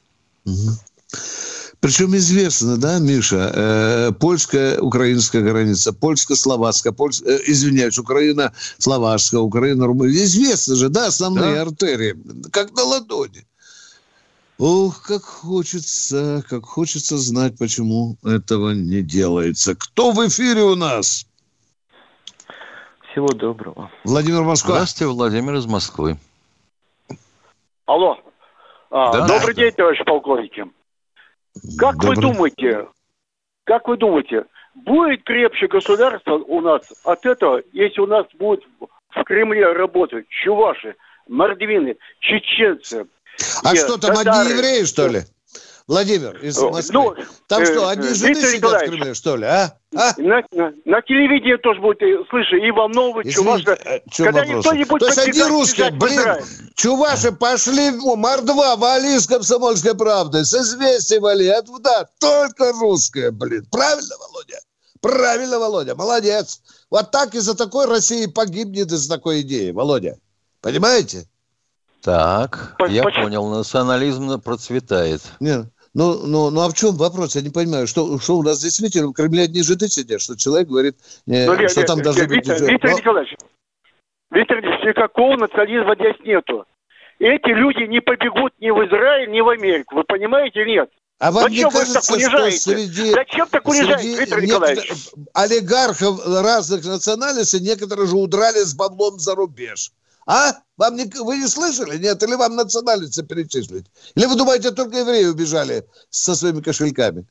[1.80, 7.22] Причем известно, да, Миша, э, польско-украинская граница, польско-словацкая, польс...
[7.22, 10.24] э, извиняюсь, Украина-словашская, Украина-румынская.
[10.24, 11.62] Известно же, да, основные Да.
[11.62, 12.16] артерии,
[12.52, 13.46] как на ладони.
[14.58, 19.76] Ох, как хочется, как хочется знать, почему этого не делается.
[19.76, 21.28] Кто в эфире у нас?
[23.12, 23.92] Всего доброго.
[24.04, 24.76] Владимир Москва.
[24.76, 26.18] Здравствуйте, Владимир из Москвы.
[27.86, 28.18] Алло.
[28.90, 29.28] А, Да.
[29.28, 29.62] добрый Да.
[29.62, 30.66] день, товарищ полковники.
[31.78, 32.22] Как вы Добрый.
[32.22, 32.88] думаете,
[33.66, 38.64] как вы думаете, будет крепче государство у нас от этого, если у нас будет
[39.10, 40.96] в Кремле работать чуваши,
[41.28, 43.08] мордвины, чеченцы?
[43.64, 44.40] А э, что там, татары?
[44.40, 45.22] одни евреи, что ли?
[45.88, 46.94] Владимир из Москвы.
[46.94, 47.16] ну,
[47.48, 48.86] там э, что, одни э, жены Виктор сидят в.
[48.92, 49.74] Кремле, что ли, а?
[49.96, 50.14] А?
[50.18, 53.82] На, на- на телевидении тоже будет, э, слышишь, Ивановы, Извините, чуваши.
[53.86, 54.66] э, в чем Когда вопрос?
[54.66, 56.44] никто не будет То есть одни русские, блин, Израиль.
[56.76, 63.66] чуваши пошли, в мордва, вали с комсомольской правдой, с известием вали, да, только русская, блин.
[63.72, 64.58] Правильно, Володя?
[65.00, 66.60] Правильно, Володя, молодец.
[66.90, 70.18] Вот так из-за такой России погибнет из-за такой идеи, Володя.
[70.60, 71.28] Понимаете?
[72.02, 73.24] Так, По- я почему?
[73.26, 75.22] понял, национализм процветает.
[75.40, 75.66] Не,
[75.98, 77.36] ну, ну, ну, а в чем вопрос?
[77.36, 80.68] Я не понимаю, что, что у нас действительно в Кремле одни жиды сидят, что человек
[80.68, 80.96] говорит,
[81.28, 82.36] э, Ну, Ве- что Ве- там Ве- должны быть...
[82.48, 83.36] Виктор, Виктор Ну, Николаевич,
[84.32, 86.66] Виктор Николаевич, никакого национализма здесь нету.
[87.20, 89.96] Эти люди не побегут ни в Израиль, ни в Америку.
[89.96, 90.90] Вы понимаете или нет?
[91.20, 92.58] а вам не Зачем их кажется, так унижаете?
[92.60, 93.12] что среди...
[93.12, 94.92] Зачем так унижаете, Среди Виктор Николаевич?
[95.34, 99.92] олигархов разных национальностей некоторые же удрали с баблом за рубеж.
[100.28, 100.52] А?
[100.78, 101.98] Вам не, вы не слышали?
[101.98, 102.22] Нет?
[102.22, 103.86] Или вам национальности перечислить?
[104.16, 107.26] Или вы думаете, только евреи убежали со своими кошельками?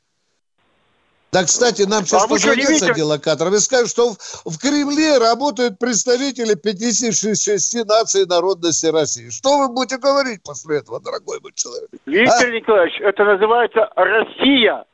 [1.31, 2.91] Да, кстати, нам сейчас А видите?
[2.91, 9.29] отдела кадров и скажут, что в, в Кремле работают представители 56 наций народности России.
[9.29, 11.89] Что вы будете говорить после этого, дорогой мой человек?
[12.05, 12.51] Виктор А?
[12.51, 14.85] Николаевич, это называется Россия.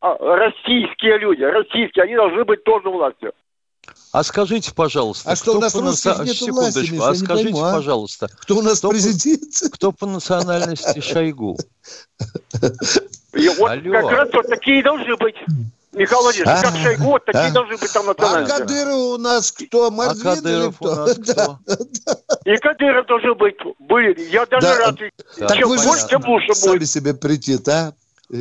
[0.00, 3.32] А, Российские люди, российские, они должны быть тоже властью.
[4.14, 7.64] А скажите, пожалуйста, А что, у кто нас по Секундочку, власти, Миша, а скажите, пойму,
[7.64, 7.72] а?
[7.74, 9.42] пожалуйста, Кто у нас Кто- президент?
[9.72, 11.58] кто по национальности Шойгу?
[13.32, 13.92] И вот Алло.
[13.92, 15.34] как раз вот такие должны быть.
[15.94, 17.50] Михаил Владимирович, А, как Шойгу, вот такие а.
[17.50, 18.56] должны быть там А национальности.
[18.58, 19.86] Кадыров у нас кто?
[19.86, 20.94] А Мордвин или Кадыров у кто?
[20.94, 21.58] нас Да.
[21.66, 22.40] кто?
[22.52, 23.56] И Кадыров должен быть.
[23.80, 24.30] Были.
[24.30, 24.76] Я даже Да.
[24.78, 24.96] рад.
[25.38, 26.88] Так Чем больше, тем лучше Сами будет.
[26.88, 27.92] себе прийти, а?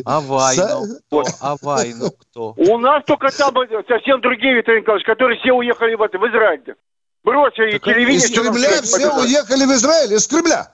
[0.05, 1.23] А Вайну Са- кто?
[1.41, 2.53] А Вайну кто?
[2.57, 3.53] У нас только там
[3.87, 6.75] совсем другие, Виктор Николаевич, которые все уехали в, это, в Израиль.
[7.23, 8.17] Бросили Так телевидение.
[8.17, 10.71] Из Кремля все уехали в Израиль, из Кремля.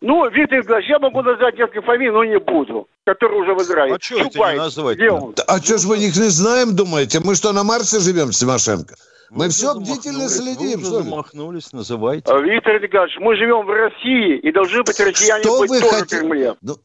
[0.00, 2.88] Ну, Виктор Николаевич, я могу назвать несколько фамилий, но не буду.
[3.04, 3.94] Которые уже в Израиле.
[3.94, 5.32] А чё это не?
[5.34, 7.20] Да, А что ж вы их не знаем, думаете?
[7.24, 8.94] Мы что, на Марсе живем, Тимошенко?
[9.30, 11.10] Мы Вы все бдительно следим, Вы что уже ли?
[11.10, 12.30] замахнулись, называйте.
[12.32, 15.92] А, Виктор Николаевич, мы живем в России, и должны быть россияне Что быть вы тоже
[15.92, 16.18] в хотите?
[16.20, 16.54] Кремле.
[16.62, 16.76] Ну,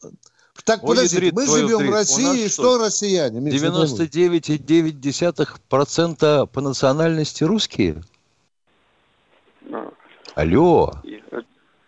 [0.64, 1.92] так, Ой, подождите, ядрит мы живем в дрит.
[1.92, 3.40] России, что, что россияне?
[3.40, 3.84] Миша, не пойму.
[3.84, 8.02] 99,9% по национальности русские?
[9.60, 9.86] Да.
[10.34, 10.92] Алло.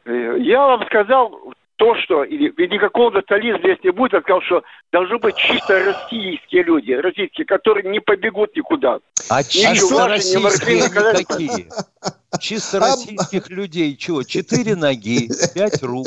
[0.05, 1.33] Я вам сказал
[1.77, 4.12] то, что и, и никакого национализма здесь не будет.
[4.12, 4.62] Я сказал, что
[4.93, 8.99] должны быть чисто российские люди, российские, которые не побегут никуда.
[9.29, 11.21] А чисто ни российские морфины, казахи.
[11.21, 11.69] никакие.
[12.41, 14.23] Чисто российских людей чего?
[14.23, 16.07] Четыре ноги, пять рук.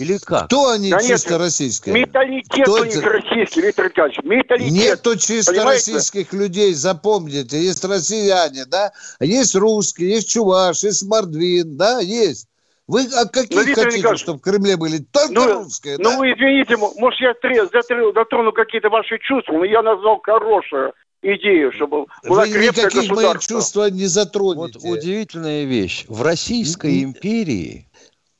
[0.00, 0.46] Или как?
[0.46, 1.94] Кто они Да нет, чисто российские?
[1.94, 3.08] Менталитет Кто у них это?
[3.08, 4.72] российский, Виктор Николаевич, менталитет.
[4.72, 5.92] Нету чисто Понимаете?
[5.92, 7.60] российских людей, запомните.
[7.62, 8.92] Есть россияне, да?
[9.20, 12.46] Есть русские, есть чуваш, есть мордвин, да, есть.
[12.88, 14.98] Вы а какие Ну, Виктор хотите, Николаевич, чтобы в Кремле были?
[14.98, 16.18] Только Ну, русские, ну да?
[16.18, 21.70] вы извините, может я тре- затр- затрону какие-то ваши чувства, но я назвал хорошую идею,
[21.72, 24.88] чтобы была Вы крепкое никаких моих чувств не Вот затронете.
[24.88, 26.04] удивительная вещь.
[26.08, 27.86] В Российской империи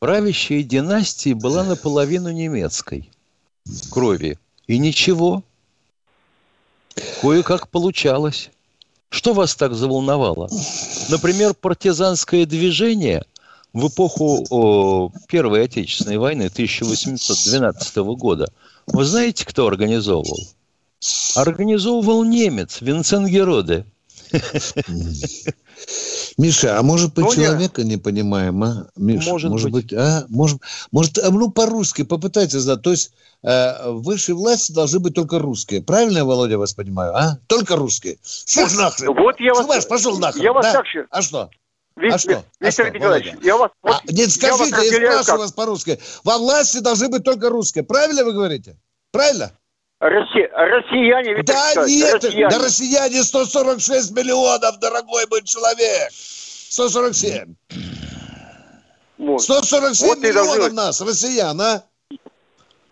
[0.00, 3.08] правящая династия была наполовину немецкой
[3.90, 4.38] крови.
[4.66, 5.44] И ничего.
[7.20, 8.50] Кое-как получалось.
[9.10, 10.48] Что вас так заволновало?
[11.08, 13.24] Например, партизанское движение
[13.72, 18.52] в эпоху о, Первой Отечественной войны 1812 года.
[18.86, 20.38] Вы знаете, кто организовывал?
[21.34, 23.84] Организовывал немец Винцен Героде.
[26.40, 28.86] Миша, а может быть Ну, я- человека не понимаем, а?
[28.96, 29.84] Миша, Может может, быть.
[29.90, 29.92] быть.
[29.92, 30.24] а?
[30.28, 32.76] Может, может, а, ну по-русски попытайтесь, да.
[32.76, 35.82] То есть э, высшие власти должны быть только русские.
[35.82, 37.38] Правильно я, Володя, вас понимаю, а?
[37.46, 38.18] Только русские.
[38.22, 39.14] Всех нахрен.
[39.14, 40.42] Вот я вас- Чуваш, пошел нахрен.
[40.42, 40.72] я вас да?
[40.72, 41.50] так щи- А что?
[41.96, 42.30] Ви- А что?
[42.32, 43.46] А Виктор что, Николаевич, Володя?
[43.46, 43.70] я вас...
[43.82, 45.38] вот- А, нет, я вас скажите, я, спрашиваю как?
[45.38, 45.98] вас по-русски.
[46.24, 47.84] Во власти должны быть только русские.
[47.84, 48.76] Правильно вы говорите?
[49.12, 49.52] Правильно?
[50.00, 52.48] Россия, россияне, Виктор Да Николаевич, нет, россияне.
[52.48, 56.10] да россияне 146 миллионов, дорогой мой человек.
[56.10, 57.54] 147.
[59.18, 59.42] Вот.
[59.42, 61.84] 147 Вот миллионов нас, россиян, а?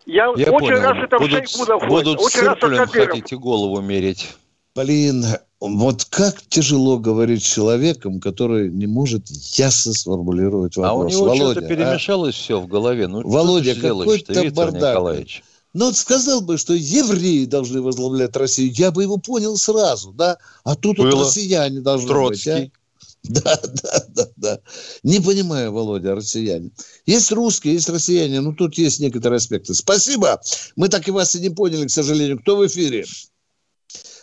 [0.04, 0.94] Я, Я очень понял.
[0.94, 1.88] что это в будут Шойгу доходит.
[1.88, 2.90] будут Очень Кадыров.
[2.92, 4.28] хотите голову мерить.
[4.74, 5.24] Блин,
[5.60, 10.90] вот как тяжело говорить с человеком, который не может ясно сформулировать вопрос.
[10.92, 11.68] А у него Володя, что-то а?
[11.68, 13.06] перемешалось все в голове.
[13.08, 14.92] Ну, Володя, какой-то бардак.
[14.92, 15.42] Николаевич?
[15.74, 20.38] Ну, вот сказал бы, что евреи должны возглавлять Россию, я бы его понял сразу, да?
[20.64, 21.24] А тут вот Было.
[21.24, 22.52] россияне должны Троцкий.
[22.52, 22.78] быть, а?
[23.24, 24.58] Да, да, да, да.
[25.02, 26.70] Не понимаю, Володя, россияне.
[27.04, 29.74] Есть русские, есть россияне, но тут есть некоторые аспекты.
[29.74, 30.40] Спасибо.
[30.76, 32.38] Мы так и вас и не поняли, к сожалению.
[32.40, 33.04] Кто в эфире?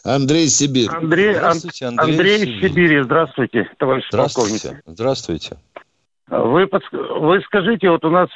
[0.03, 0.89] Андрей Сибирь.
[0.89, 2.69] Андрей, Ан- Здравствуйте, Андрей, Андрей Сибирь.
[2.69, 4.61] Сибири, здравствуйте, товарищ полковник.
[4.61, 4.81] Здравствуйте.
[4.85, 5.57] Здравствуйте.
[6.27, 8.29] Вы, подск- вы скажите, вот у нас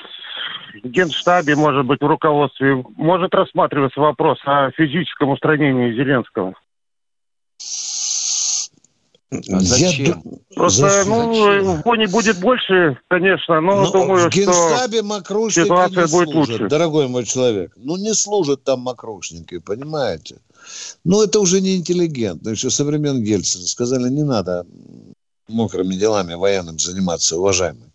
[0.84, 6.56] в Генштабе, может быть, в руководстве, может рассматриваться вопрос о физическом устранении Зеленского?
[9.32, 10.24] А зачем?
[10.26, 11.10] Я Просто, Зачем?
[11.10, 14.42] ну, в Боне будет больше, конечно, но Но думаю, в что...
[14.42, 16.68] Генштабе мокрушники ситуация не будет служат, лучше.
[16.68, 17.72] дорогой мой человек.
[17.76, 20.38] Ну, не служат там мокрушники, понимаете?
[21.04, 22.50] Ну, это уже не интеллигентно.
[22.50, 24.66] Еще со времен Гельцина сказали, не надо
[25.48, 27.92] мокрыми делами военным заниматься, уважаемый.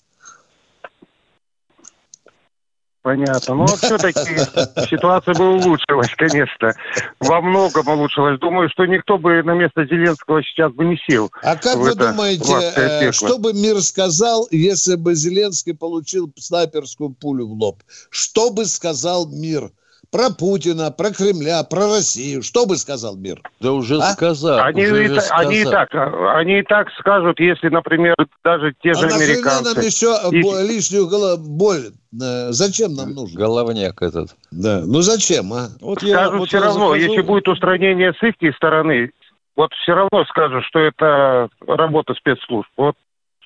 [3.05, 3.55] Понятно.
[3.55, 4.19] Но все-таки
[4.89, 6.73] ситуация бы улучшилась, конечно.
[7.21, 8.41] Во многом улучшилась.
[8.41, 11.31] Думаю, что никто бы на место Зеленского сейчас бы не сел.
[11.43, 17.47] А как вы думаете, э, что бы мир сказал, если бы Зеленский получил снайперскую пулю
[17.47, 17.83] в лоб?
[18.09, 19.71] Что бы сказал мир?
[20.15, 22.45] Про Путина, про Кремля, про Россию.
[22.45, 23.43] Что бы сказал мир?
[23.59, 24.13] Да уже А?
[24.13, 24.61] сказал.
[24.61, 25.73] Они, уже и, же та- они и сказал.
[25.73, 29.75] так, а, они и так скажут, если, например, даже те А же американцы.
[29.75, 31.87] нам еще И- бо- лишнюю голо- боль?
[32.23, 33.41] Э, Зачем нам нужно?
[33.41, 34.37] Головняк этот.
[34.53, 34.83] Да.
[34.87, 35.67] Ну зачем, а?
[35.81, 39.11] Вот Скажут вот все равно, захожу- если будет устранение с их стороны,
[39.57, 42.69] вот все равно скажут, что это работа спецслужб.
[42.77, 42.95] Вот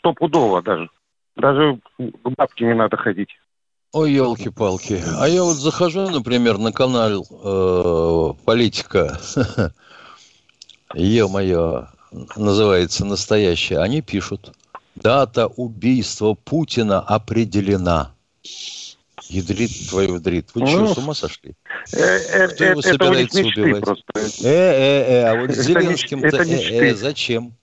[0.00, 0.90] стопудово даже.
[1.34, 3.30] Даже к бабке не надо ходить.
[3.92, 5.02] Ой, елки-палки.
[5.16, 9.18] А я вот захожу, например, на канал э, Политика.
[10.94, 11.88] Е-мое,
[12.36, 13.78] называется настоящее.
[13.78, 14.52] Они пишут.
[14.94, 18.12] Дата убийства Путина определена.
[19.28, 20.50] Ядрит твою дрит.
[20.54, 21.54] Вы что, с ума сошли?
[21.92, 23.84] Э, э, Кто его э, них собирается убивать?
[23.84, 24.04] просто.
[24.14, 26.94] Э-э-э, а вот Это Зеленским-то э-э, мечты.
[26.94, 27.54] зачем?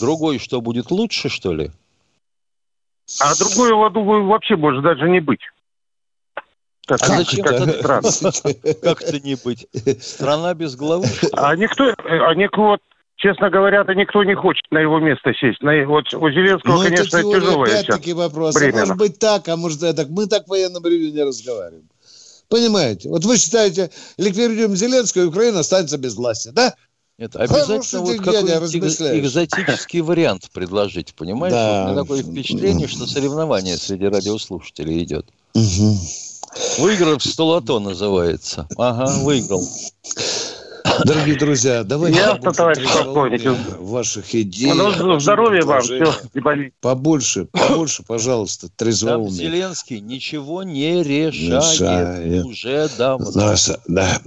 [0.00, 1.70] Другой что, будет лучше, что ли?
[3.20, 5.40] А другой, думаю, вообще может даже не быть.
[6.86, 7.72] Как, А зачем тогда?
[7.72, 8.32] странно.
[8.82, 9.66] Как-то не быть.
[10.00, 11.06] Страна без главы?
[11.32, 12.80] А никто, а никто, вот,
[13.16, 15.60] честно говоря, то никто не хочет на его место сесть.
[15.62, 18.54] На, вот у Зеленского, Ну, это конечно, теория, тяжелое опять-таки вопрос.
[18.54, 18.78] А Временно.
[18.80, 20.06] может быть так, а может это.
[20.08, 21.88] Мы так в военном ревью не разговариваем.
[22.48, 23.08] Понимаете?
[23.08, 26.74] Вот вы считаете, ликвидируем Зеленского, и Украина останется без власти, да?
[27.18, 28.20] Нет, обязательно вот
[28.60, 29.24] размышляешь.
[29.24, 31.52] экзотический вариант предложить, понимаешь?
[31.54, 31.84] Да.
[31.84, 35.26] Вот у меня такое впечатление, что соревнование среди радиослушателей идет.
[35.54, 35.98] Мгм.
[36.78, 38.68] Выиграл в столото называется.
[38.76, 39.66] Ага, выиграл.
[41.04, 43.78] Дорогие друзья, давайте Ясно, побольше товарищ полковник.
[43.80, 44.72] ваших идей.
[44.72, 46.14] Ну, здоровья вам, все.
[46.80, 49.30] Побольше, побольше, пожалуйста, Там трезвоумия.
[49.30, 51.72] Зеленский ничего не решает.
[51.74, 52.44] Решает.
[52.44, 53.54] Уже давно.
[53.88, 54.18] Да.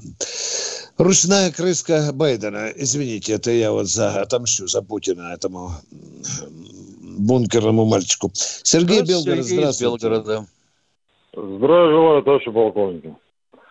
[0.99, 2.71] Ручная крыска Байдена.
[2.75, 5.69] Извините, это я вот за отомщу за Путина этому
[7.01, 8.29] бункерному мальчику.
[8.33, 9.85] Сергей Здравствуйте, Белгород, здравствуйте.
[9.85, 10.45] Белгорода.
[11.31, 13.15] Здравия желаю, товарищи полковники.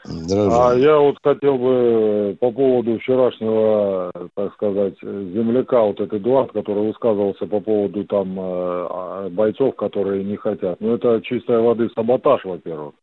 [0.06, 6.86] А я вот хотел бы по поводу вчерашнего, так сказать, земляка, вот этот Эдуард, который
[6.86, 10.80] высказывался по поводу там э, бойцов, которые не хотят.
[10.80, 12.94] Ну, это чистая воды саботаж, во-первых.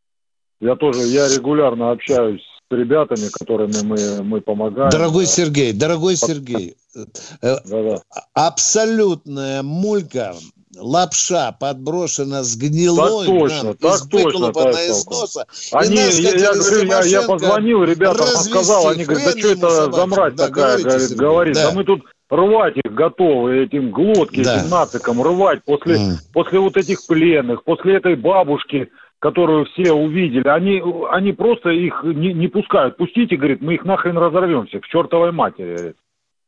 [0.61, 4.89] Я тоже, я регулярно общаюсь с ребятами, которыми мы, мы помогаем.
[4.89, 6.75] Дорогой Сергей, дорогой Сергей,
[7.41, 7.55] э,
[8.33, 10.35] абсолютная мулька,
[10.77, 15.21] лапша подброшена с гнилой Так точно, нам, так из точно, выклопана товарищ из полковник.
[15.21, 15.45] носа.
[15.51, 18.49] И Они, нас я, говорю, я, я позвонил ребятам, развести.
[18.49, 21.17] сказал, они говорят, да что это за мразь Да, такая, говорит, Сергей.
[21.17, 21.69] говорит, Да.
[21.69, 24.57] да мы тут рвать их готовы, этим глотки, Да.
[24.59, 26.17] этим нацикам рвать после, М.
[26.33, 28.89] после вот этих пленных, после этой бабушки,
[29.25, 32.95] которую все увидели, они, они просто их не, не пускают.
[32.95, 35.95] Пустите, говорит, мы их нахрен разорвемся, к чертовой матери.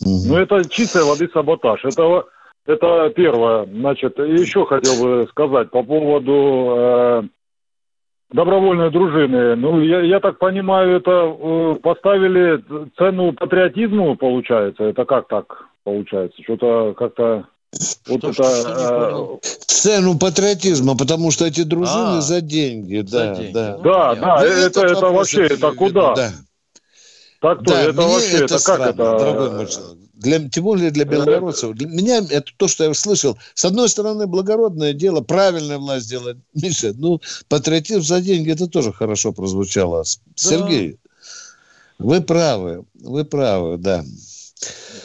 [0.05, 0.27] Мгм.
[0.27, 1.83] Ну, это чистая воды саботаж.
[1.83, 2.25] Это,
[2.67, 3.65] это первое.
[3.65, 7.23] Значит, еще хотел бы сказать по поводу э,
[8.31, 9.55] добровольной дружины.
[9.55, 12.63] Ну, я, я так понимаю, это э, поставили
[12.95, 14.83] цену патриотизму, получается?
[14.83, 16.43] Это как так получается?
[16.43, 17.47] Что-то как-то...
[18.07, 19.39] Вот Что- это...
[19.67, 23.05] что не э, патриотизма, потому что эти дружины А, за деньги.
[23.05, 23.53] за Да, деньги.
[23.53, 23.75] да.
[23.77, 26.15] Ну, да, да, Ну, это, это вообще, это куда?
[26.15, 26.33] Да.
[27.41, 28.95] Так то, Да, это вообще, это, это, как странно, это?
[28.97, 29.97] дорогой мой человек.
[30.13, 31.75] Для, тем более для белгородцев.
[31.75, 33.37] Для меня это то, что я слышал.
[33.53, 36.37] С одной стороны, благородное дело, правильная власть делает.
[36.55, 40.01] Миша, ну, патриотизм за деньги, это тоже хорошо прозвучало.
[40.03, 40.97] С- Сергей,
[41.99, 44.03] вы правы, вы правы, да.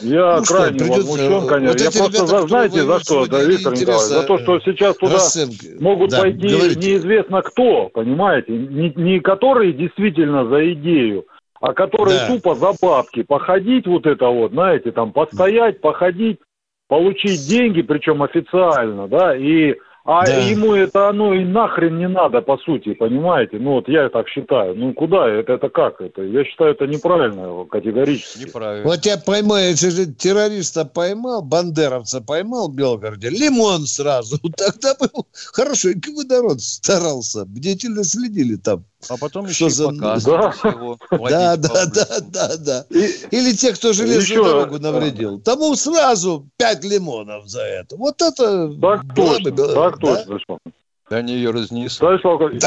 [0.01, 1.67] Я Ну что, крайне придется- возмущен, конечно.
[1.71, 4.97] вот я просто, ребята, за- знаете, за что, да, Виктор Николаевич, за то, что сейчас
[4.97, 5.67] туда Расценки.
[5.79, 6.79] могут Да, пойти говорите.
[6.79, 8.51] неизвестно кто, понимаете?
[8.53, 11.25] Не, не которые действительно за идею,
[11.61, 12.27] а которые Да.
[12.27, 13.23] тупо за бабки.
[13.23, 16.39] Походить вот это вот, знаете, там, постоять, походить,
[16.89, 19.75] получить деньги, причем официально, да, и...
[20.05, 20.37] А Да.
[20.49, 23.57] ему это оно и нахрен не надо, по сути, понимаете?
[23.57, 24.75] Ну, вот я так считаю.
[24.75, 26.23] Ну, куда это, это как это?
[26.23, 28.47] Я считаю, это неправильно, категорически.
[28.47, 28.85] Неправильно.
[28.85, 34.37] Вот тебя поймаю, если же террориста поймал, бандеровца поймал в Белгороде, лимон сразу.
[34.57, 35.07] Тогда бы
[35.53, 37.45] хорошенько бы народ старался.
[37.45, 38.83] Бдительно следили там.
[39.09, 40.69] А потом Что еще за- и показывать Да.
[40.69, 40.97] его.
[41.29, 42.85] Да, да, да, да, да.
[42.89, 45.39] И- Или те, кто железную Еще- дорогу навредил.
[45.41, 47.95] Тому сразу пять лимонов за это.
[47.97, 49.51] Вот это Так было бы...
[49.51, 50.23] точно, так да?
[50.25, 50.57] точно.
[51.09, 51.99] Да они ее разнесут.
[51.99, 52.63] Товарищ полковник,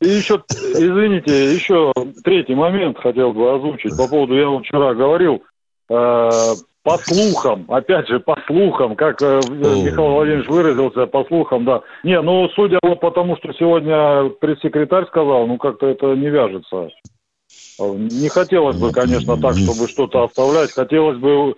[0.00, 0.42] И еще,
[0.74, 1.92] извините, еще
[2.24, 5.42] третий момент хотел бы озвучить по поводу, я вам вчера говорил,
[5.88, 6.30] э,
[6.82, 11.82] по слухам, опять же, по слухам, как э, Михаил Владимирович выразился, по слухам, да.
[12.02, 16.88] Не, ну, судя по тому, что сегодня пресс-секретарь сказал, ну, как-то это не вяжется.
[17.78, 20.72] Не хотелось бы, конечно, так, чтобы что-то оставлять.
[20.72, 21.54] Хотелось бы,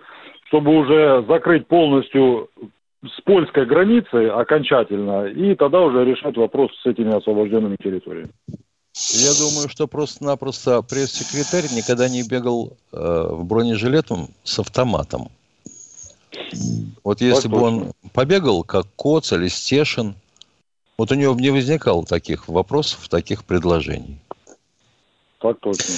[0.47, 2.49] чтобы уже закрыть полностью
[3.05, 8.29] с польской границей окончательно, и тогда уже решать вопрос с этими освобожденными территориями.
[8.95, 15.31] Я думаю, что просто-напросто пресс-секретарь никогда не бегал э, в бронежилетом с автоматом.
[17.03, 20.15] Вот если Так бы он побегал, как Коц или Стешин,
[20.97, 24.19] вот у него бы не возникало таких вопросов, таких предложений.
[25.39, 25.93] Так точно.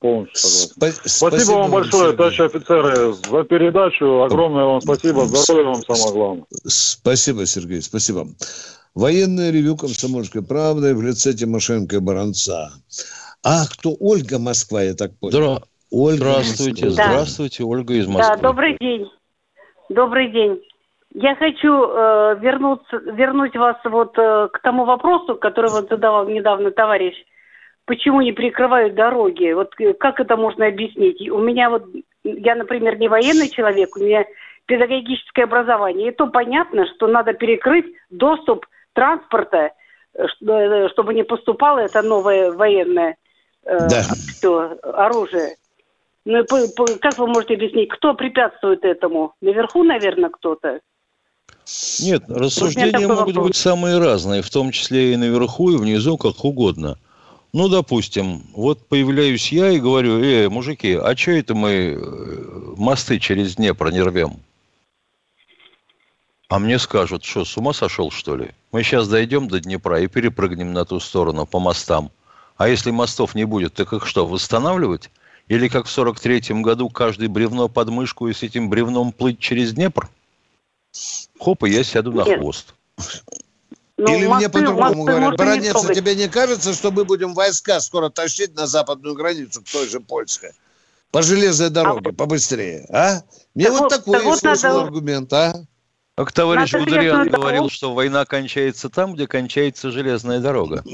[0.00, 0.72] Полностью согласен.
[0.76, 2.16] Спа- Спасибо, вам большое, Сергей.
[2.16, 4.22] товарищи офицеры, за передачу.
[4.22, 5.26] Огромное вам спасибо.
[5.26, 6.44] Здоровья вам самое главное.
[6.66, 8.26] Спасибо, Сергей, спасибо.
[8.94, 12.70] Военное ревю «Комсомольской правды» в лице Тимошенко и Баранца.
[13.42, 15.32] А кто Ольга Москва, я так понял?
[15.56, 17.04] Здра- Ольга Здравствуйте, Москва.
[17.04, 18.42] здравствуйте, Ольга из Да, Москвы.
[18.42, 19.10] добрый день.
[19.88, 20.62] Добрый день.
[21.14, 26.70] Я хочу э, вернуться, вернуть вас вот э, к тому вопросу, который вот задавал недавно
[26.70, 27.14] товарищ.
[27.84, 29.52] Почему не прикрывают дороги?
[29.52, 31.28] Вот э, как это можно объяснить?
[31.30, 31.84] У меня вот,
[32.24, 34.24] я, например, не военный человек, у меня
[34.66, 36.08] педагогическое образование.
[36.08, 39.70] И то понятно, что надо перекрыть доступ транспорта,
[40.14, 43.16] э, э, чтобы не поступало это новое военное
[43.64, 44.04] э, Да.
[44.38, 45.56] всё, оружие.
[46.24, 49.34] Ну, и по- по- как вы можете объяснить, кто препятствует этому?
[49.40, 50.80] Наверху, наверное, кто-то?
[52.00, 53.46] Нет, рассуждения могут вопрос.
[53.48, 56.96] быть самые разные, в том числе и наверху, и внизу, как угодно.
[57.52, 61.96] Ну, допустим, вот появляюсь я и говорю, э, мужики, а что это мы
[62.76, 64.32] мосты через Днепр не рвем?
[66.52, 68.50] А мне скажут, что, с ума сошел, что ли?
[68.72, 72.10] Мы сейчас дойдем до Днепра и перепрыгнем на ту сторону по мостам.
[72.58, 75.08] А если мостов не будет, так их что, восстанавливать?
[75.48, 79.72] Или как в 43-м году каждый бревно под мышку и с этим бревном плыть через
[79.72, 80.10] Днепр?
[81.40, 82.38] Хоп, и я сяду на Нет.
[82.40, 82.74] хвост.
[83.96, 87.32] Ну, Или мне мосты- по-другому мосты говорят, Баранец, а тебе не кажется, что мы будем
[87.32, 90.50] войска скоро тащить на западную границу, к той же польской?
[91.12, 93.22] По железной дороге, побыстрее, а?
[93.54, 95.64] Мне Так вот вот- такой так вот надо- аргумент, а?
[96.14, 100.84] Как товарищ Надо Гудериан говорил, что война кончается там, где кончается железная дорога.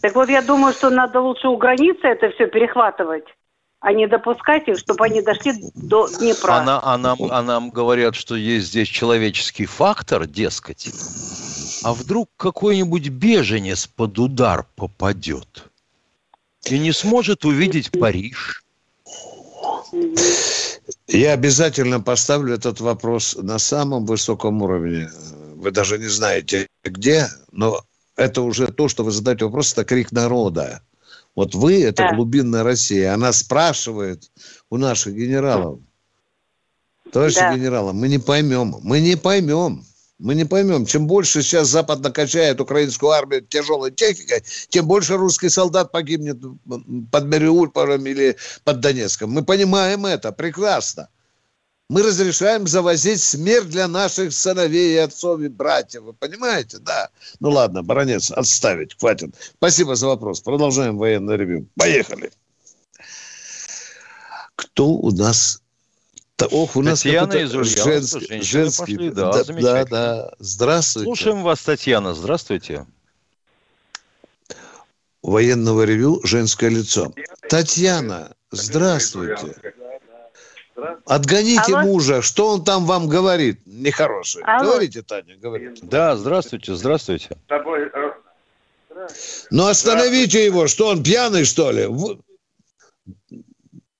[0.00, 3.24] Так вот, я думаю, что надо лучше у границы это все перехватывать,
[3.80, 6.52] а не допускать их, чтобы они дошли до Днепра.
[6.52, 10.88] А, на- а нам, а нам говорят, что есть здесь человеческий фактор, дескать.
[11.82, 15.64] А вдруг какой-нибудь беженец под удар попадет
[16.66, 18.61] и не сможет увидеть Париж?
[21.08, 25.10] Я обязательно поставлю этот вопрос на самом высоком уровне.
[25.56, 27.82] Вы даже не знаете где, но
[28.16, 30.82] это уже то, что вы задаете вопрос, это крик народа.
[31.34, 32.14] Вот вы, это Да.
[32.14, 34.30] глубинная Россия, она спрашивает
[34.70, 35.80] у наших генералов.
[37.12, 37.54] Товарищи Да.
[37.54, 39.84] генералы, мы не поймем, мы не поймем.
[40.18, 40.86] Мы не поймем.
[40.86, 46.38] Чем больше сейчас Запад накачает украинскую армию тяжелой техникой, тем больше русский солдат погибнет
[47.10, 49.30] под Мариуполем или под Донецком.
[49.30, 51.08] Мы понимаем это прекрасно.
[51.88, 56.02] Мы разрешаем завозить смерть для наших сыновей и отцов и братьев.
[56.02, 56.78] Вы понимаете?
[56.78, 57.10] Да.
[57.40, 59.34] Ну ладно, баронец, отставить, хватит.
[59.56, 60.40] Спасибо за вопрос.
[60.40, 61.66] Продолжаем военное ревю.
[61.76, 62.30] Поехали.
[64.54, 65.61] Кто у нас?
[66.46, 67.84] Ох, у нас Татьяна из Ульяновска.
[67.84, 68.96] женский, женский.
[68.96, 70.32] пошли, да, да, да, да.
[70.38, 71.06] Здравствуйте.
[71.06, 72.14] Слушаем вас, Татьяна.
[72.14, 72.86] Здравствуйте.
[75.22, 77.12] Военного ревю «Женское лицо».
[77.48, 79.54] Татьяна, здравствуйте.
[81.06, 81.82] Отгоните Алло.
[81.82, 82.22] мужа.
[82.22, 83.60] Что он там вам говорит?
[83.66, 84.44] Нехорошее.
[84.44, 84.72] Алло.
[84.72, 85.80] Говорите, Таня, говорите.
[85.84, 87.28] Да, здравствуйте, здравствуйте.
[89.50, 90.66] Ну, остановите его.
[90.66, 91.86] Что, он пьяный, что ли?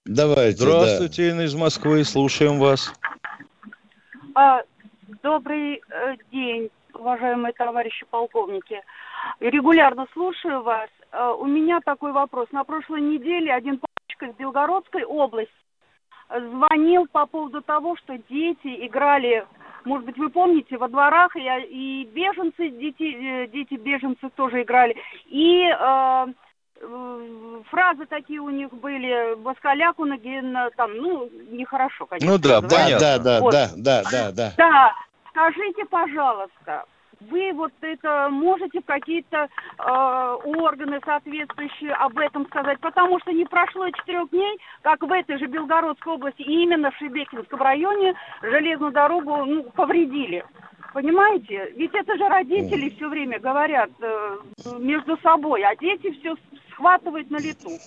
[0.04, 0.70] Давайте, да.
[0.72, 2.04] Здравствуйте, Инна из Москвы.
[2.04, 2.92] Слушаем вас.
[4.34, 4.62] А,
[5.22, 8.80] Добрый э, день, уважаемые товарищи полковники.
[9.38, 10.88] Регулярно слушаю вас.
[11.12, 12.48] Э, У меня такой вопрос.
[12.50, 15.54] На прошлой неделе один папочка из Белгородской области
[16.28, 19.46] звонил по поводу того, что дети играли,
[19.84, 24.96] может быть, вы помните, во дворах, и, и беженцы, дети, э, дети беженцы тоже играли.
[25.26, 26.26] И э,
[27.70, 30.18] фразы такие у них были, Баскаляку, на,
[30.76, 32.30] там, ну, нехорошо, конечно.
[32.30, 32.60] Ну да.
[32.60, 32.98] Да, понятно.
[32.98, 33.52] да, да, Вот.
[33.52, 34.52] да, да, да, да.
[34.56, 34.94] Да,
[35.30, 36.84] скажите, пожалуйста,
[37.30, 42.80] вы вот это можете в какие-то э, органы соответствующие об этом сказать?
[42.80, 46.96] Потому что не прошло четырех дней, как в этой же Белгородской области, и именно в
[46.96, 50.44] Шебекинском районе железную дорогу ну, повредили.
[50.92, 51.72] Понимаете?
[51.76, 54.36] Ведь это же родители все время говорят э,
[54.78, 56.34] между собой, а дети все
[56.74, 57.78] схватывают на лету.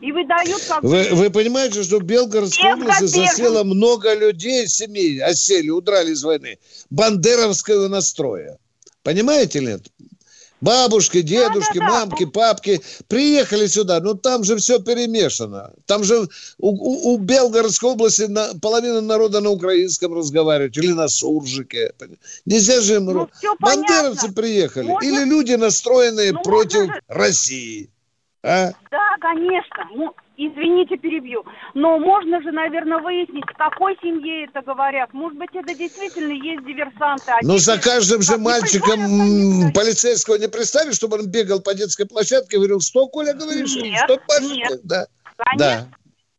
[0.00, 3.30] И выдают как Вы, вы понимаете, что в Белгородской Без области копеек.
[3.36, 6.58] засело много людей, семей, осели, удрали из войны,
[6.88, 8.56] бандеровского настроя.
[9.02, 9.90] Понимаете ли это?
[10.62, 11.90] Бабушки, дедушки, Да-да-да.
[12.06, 15.72] мамки, папки приехали сюда, но там же все перемешано.
[15.86, 16.28] Там же
[16.58, 21.92] у, у- у Белгородской области на- половина народа на украинском разговаривает или на суржике.
[22.44, 23.06] Нельзя же им...
[23.06, 23.28] Ну,
[23.58, 24.32] Бандеровцы понятно.
[24.34, 24.86] приехали.
[24.86, 27.90] Можно- Или люди, настроенные Ну, против можно России.
[28.42, 28.70] А?
[28.90, 29.86] Да, конечно.
[29.94, 31.44] Ну, извините, перебью.
[31.74, 35.12] Но можно же, наверное, выяснить, в какой семье это говорят.
[35.12, 37.32] Может быть, это действительно есть диверсанты.
[37.32, 42.56] а Ну, за каждым же мальчиком полицейского не представишь, чтобы он бегал по детской площадке
[42.56, 43.74] и говорил, что, Коля, говоришь?
[43.76, 44.80] Нет, что, Пашечка?» нет.
[44.84, 45.88] Да, Конечно, да.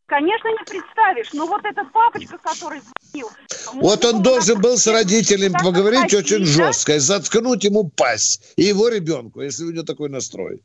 [0.08, 1.34] конечно, не представишь.
[1.34, 3.30] Но вот этот папочка, который звонил...
[3.74, 8.54] Вот он должен был с родителями поговорить очень жестко и заткнуть ему пасть.
[8.56, 10.62] И его ребенку, если у него такой настрой.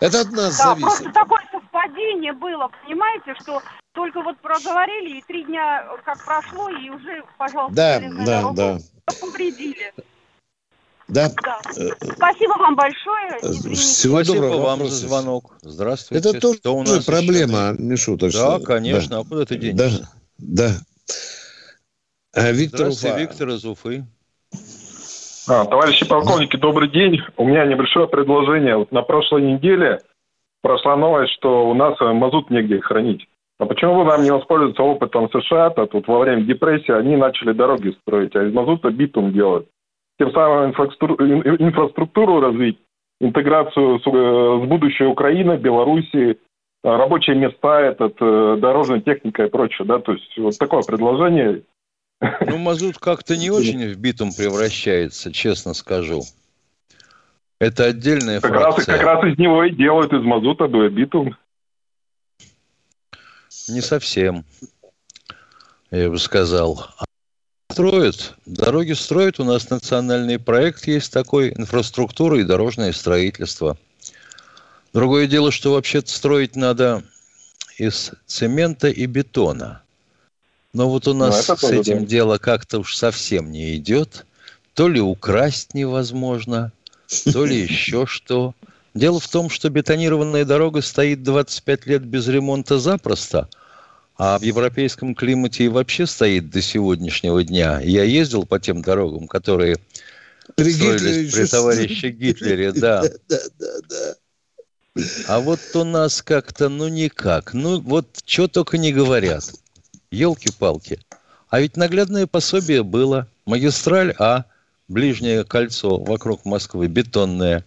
[0.00, 0.82] Это от нас Да, зависит.
[0.82, 3.62] просто такое совпадение было, понимаете, что
[3.94, 8.78] только вот проговорили, и три дня как прошло, и уже, пожалуйста, Да, да, дорогу да.
[9.20, 9.92] повредили.
[11.08, 11.30] Да.
[11.42, 11.60] Да.
[11.76, 13.38] Э, Спасибо вам большое.
[13.40, 13.80] Извините.
[13.80, 14.62] Всего Спасибо доброго.
[14.66, 15.56] вам за звонок.
[15.62, 16.28] Здравствуйте.
[16.28, 17.82] Это тоже у нас проблема, еще?
[17.82, 18.58] не шуточная.
[18.58, 19.20] Да, конечно.
[19.20, 20.08] А куда ты Да, денешься?
[20.38, 20.72] да.
[22.34, 23.20] А, Виктор Здравствуйте, Уфа.
[23.20, 24.06] Виктор из Уфы.
[25.48, 27.20] А, товарищи полковники, добрый день.
[27.36, 28.76] У меня небольшое предложение.
[28.76, 30.00] Вот на прошлой неделе
[30.60, 33.28] прошла новость, что у нас э, мазут негде хранить.
[33.60, 35.70] А почему бы нам не воспользоваться опытом США?
[35.70, 39.66] То тут во время депрессии они начали дороги строить, а из мазута битум делать.
[40.18, 42.78] Тем самым инфраструктуру, ин- инфраструктуру развить,
[43.20, 46.38] интеграцию с, э, с будущей Украины, Белоруссии,
[46.82, 49.86] рабочие места, этот, э, дорожная техника и прочее.
[49.86, 50.00] Да?
[50.00, 51.62] То есть вот такое предложение.
[52.20, 56.22] Ну, мазут как-то не очень в битум превращается, честно скажу.
[57.58, 58.96] Это отдельная Как раз, фракция.
[58.96, 61.36] как раз из него и делают из мазута битум.
[63.68, 64.44] Не совсем,
[65.90, 66.88] я бы сказал.
[67.70, 73.76] Строят, дороги строят, у нас национальный проект есть такой, инфраструктура и дорожное строительство.
[74.92, 77.02] Другое дело, что вообще-то строить надо
[77.76, 79.82] из цемента и бетона.
[80.76, 82.04] Но вот у Ну, нас это с этим да.
[82.04, 84.26] дело как-то уж совсем не идет.
[84.74, 86.70] То ли украсть невозможно,
[87.32, 88.54] то ли еще что.
[88.92, 93.48] Дело в том, что бетонированная дорога стоит 25 лет без ремонта запросто,
[94.18, 97.80] а в европейском климате и вообще стоит до сегодняшнего дня.
[97.80, 99.78] Я ездил по тем дорогам, которые
[100.56, 103.02] при строились при товарище Гитлере, да.
[103.28, 105.02] Да, да, да.
[105.26, 107.54] А вот у нас как-то, ну никак.
[107.54, 109.54] Ну вот что только не говорят.
[110.10, 111.00] Елки-палки.
[111.48, 113.28] А ведь наглядное пособие было.
[113.44, 114.44] Магистраль А,
[114.88, 117.64] ближнее кольцо вокруг Москвы, бетонное.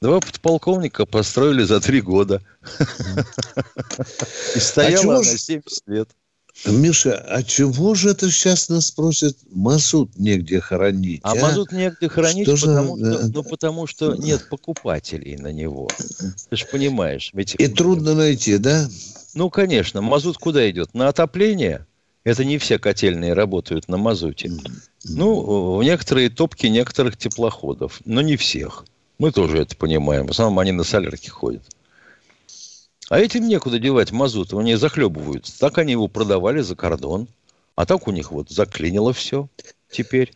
[0.00, 2.40] Два подполковника построили за три года.
[4.54, 6.08] И стояла на 70 лет.
[6.66, 11.20] Миша, а чего же это сейчас нас просят мазут негде хоронить?
[11.22, 11.34] А, а?
[11.36, 13.14] мазут негде хоронить, что потому, же...
[13.14, 15.88] что, ну, потому что нет покупателей на него.
[16.50, 17.30] Ты же понимаешь.
[17.32, 17.54] Ведь...
[17.58, 18.88] И трудно найти, да?
[19.38, 20.02] Ну, конечно.
[20.02, 20.94] Мазут куда идет?
[20.94, 21.86] На отопление?
[22.24, 24.50] Это не все котельные работают на мазуте.
[25.04, 28.84] Ну, в некоторые топки некоторых теплоходов, но не всех.
[29.20, 30.26] Мы тоже это понимаем.
[30.26, 31.62] В основном они на солярке ходят.
[33.10, 35.56] А этим некуда девать мазут, они захлебываются.
[35.56, 37.28] Так они его продавали за кордон.
[37.76, 39.48] А так у них вот заклинило все
[39.88, 40.32] теперь.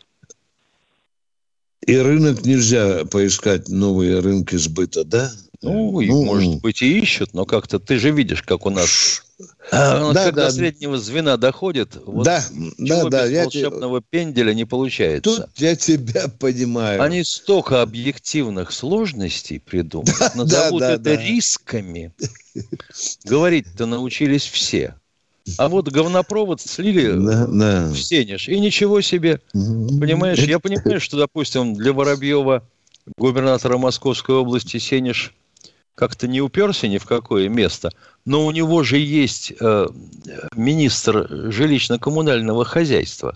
[1.85, 5.33] И рынок нельзя поискать новые рынки сбыта, да?
[5.63, 9.23] Ну, ну может быть, и ищут, но как-то ты же видишь, как у нас
[9.71, 10.51] а, да, когда да.
[10.51, 12.45] среднего звена доходит, вот да,
[12.79, 14.03] да, да, без волшебного я...
[14.11, 15.23] пенделя не получается.
[15.23, 17.01] Тут я тебя понимаю.
[17.01, 21.17] Они столько объективных сложностей придумают, да, назовут да, да, это да.
[21.17, 22.13] рисками.
[23.25, 24.97] Говорить-то научились все.
[25.59, 27.89] А вот говнопровод слили да, да.
[27.89, 29.41] в Сенеж, и ничего себе.
[29.53, 32.63] Понимаешь, я понимаю, что, допустим, для Воробьева,
[33.17, 35.35] губернатора Московской области, Сенеж
[35.95, 37.91] как-то не уперся ни в какое место,
[38.25, 39.87] но у него же есть э,
[40.55, 43.35] министр жилищно-коммунального хозяйства.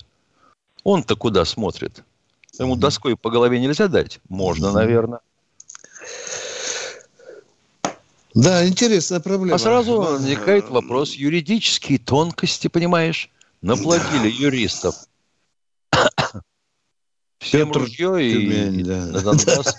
[0.83, 2.03] Он-то куда смотрит?
[2.59, 4.19] Ему доской по голове нельзя дать?
[4.29, 5.19] Можно, наверное.
[8.33, 9.55] Да, интересная проблема.
[9.55, 13.31] А сразу возникает вопрос юридические тонкости, понимаешь?
[13.61, 14.95] Наплатили юристов.
[17.39, 19.05] Всем Петр ружье Тюмень, и да.
[19.07, 19.75] Донбасс.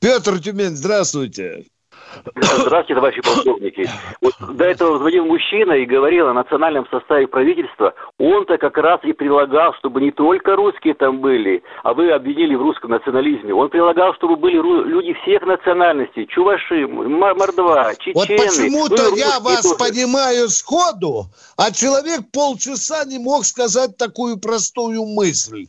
[0.00, 1.66] Петр Тюмень, здравствуйте.
[2.34, 3.88] Здравствуйте, товарищи полковники.
[4.20, 7.94] Вот до этого звонил мужчина и говорил о национальном составе правительства.
[8.18, 12.62] Он-то как раз и предлагал, чтобы не только русские там были, а вы обвинили в
[12.62, 13.54] русском национализме.
[13.54, 16.26] Он предлагал, чтобы были люди всех национальностей.
[16.26, 18.14] Чуваши, мордва, чечены.
[18.14, 19.76] Вот почему-то ну, я вас тоже.
[19.76, 21.26] понимаю сходу,
[21.56, 25.66] а человек полчаса не мог сказать такую простую мысль.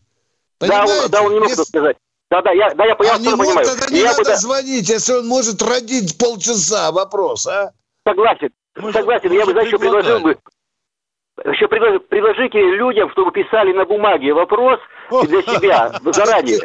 [0.57, 0.93] Понимаете?
[0.93, 1.63] Да, он, да, он не мог Если...
[1.63, 1.97] сказать.
[2.32, 3.65] Да, да, я, да, я, я а не понимаю.
[3.65, 6.91] Тогда не я надо бы, звонить, если он может родить полчаса.
[6.93, 7.73] Вопрос, а?
[8.07, 8.49] Согласен.
[8.77, 9.34] Может, согласен.
[9.34, 10.38] Я бы, знаешь, еще предложил бы
[11.45, 14.79] еще предложите людям, чтобы писали на бумаге вопрос
[15.24, 16.59] для себя заранее.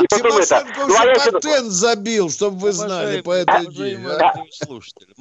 [0.00, 0.64] И потом это.
[0.88, 4.00] Ну, а я патент забил, чтобы вы знали по этой идее.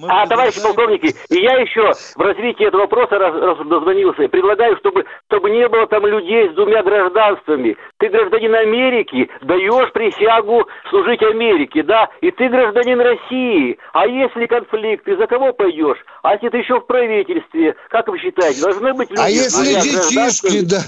[0.08, 5.06] А, товарищи полковники, и я еще в развитии этого вопроса, раз, раз дозвонился, предлагаю, чтобы,
[5.28, 7.78] чтобы не было там людей с двумя гражданствами.
[8.00, 13.78] Ты гражданин Америки, даешь присягу служить Америке, да, и ты гражданин России.
[13.94, 15.98] А если конфликт, ты за кого пойдешь?
[16.24, 19.22] А если ты еще в правительстве, как вы считаете, должны быть люди...
[19.22, 20.82] А если детишки, да,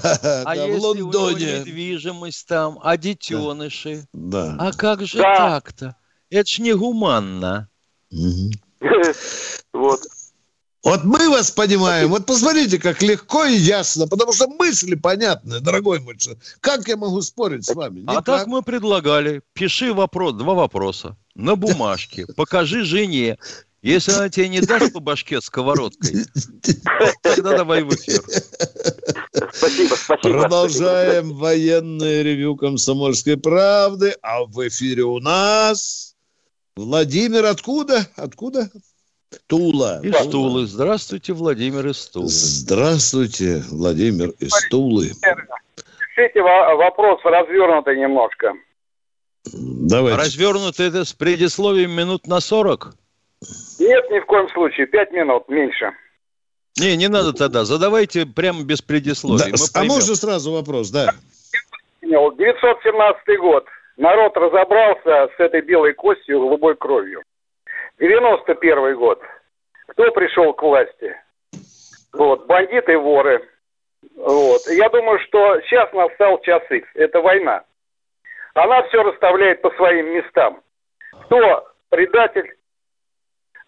[0.45, 1.64] а да, в Лондоне...
[1.66, 4.05] недвижимость там, а детеныши?
[4.13, 4.55] Да.
[4.59, 5.38] А как же да.
[5.38, 5.95] так-то?
[6.30, 7.70] Это ж не гуманно.
[9.74, 10.01] Вот.
[10.84, 12.09] Вот мы вас понимаем.
[12.09, 16.16] Вот посмотрите, как легко и ясно, потому что мысли понятны, дорогой мой.
[16.61, 18.01] Как я могу спорить с вами?
[18.01, 18.18] Никак.
[18.18, 19.41] А так мы предлагали.
[19.53, 22.28] Пиши вопрос, два вопроса на бумажке.
[22.36, 23.39] Покажи жене.
[23.86, 26.25] Если она тебе не даст по башке сковородкой,
[27.21, 28.19] тогда давай в эфир.
[29.53, 30.39] Спасибо, спасибо.
[30.39, 34.15] Продолжаем военное ревю «Комсомольской правды».
[34.23, 36.15] А в эфире у нас
[36.75, 38.07] Владимир откуда?
[38.15, 38.71] Откуда?
[39.45, 40.01] Тула.
[40.01, 40.65] Из Тулы.
[40.65, 42.29] Здравствуйте, Владимир из Тулы.
[42.29, 45.11] Здравствуйте, Владимир из Тулы.
[46.17, 48.53] Решите вопрос развернутый немножко.
[49.53, 50.17] Давайте.
[50.17, 52.95] Развернутый это с предисловием минут на 40?
[53.79, 54.88] Нет, ни в коем случае.
[54.88, 55.91] Пять минут, меньше.
[56.79, 57.63] Не, не надо тогда.
[57.63, 59.51] Задавайте прямо без предисловий.
[59.51, 61.13] Да, а можно сразу вопрос, да?
[62.01, 63.65] 917 год.
[63.97, 67.23] Народ разобрался с этой белой костью, голубой кровью.
[67.99, 69.21] 91 год.
[69.88, 71.15] Кто пришел к власти?
[72.13, 73.47] Вот, бандиты и воры.
[74.15, 74.61] Вот.
[74.67, 76.88] Я думаю, что сейчас настал час X.
[76.93, 77.63] Это война.
[78.53, 80.61] Она все расставляет по своим местам.
[81.25, 82.53] Кто предатель,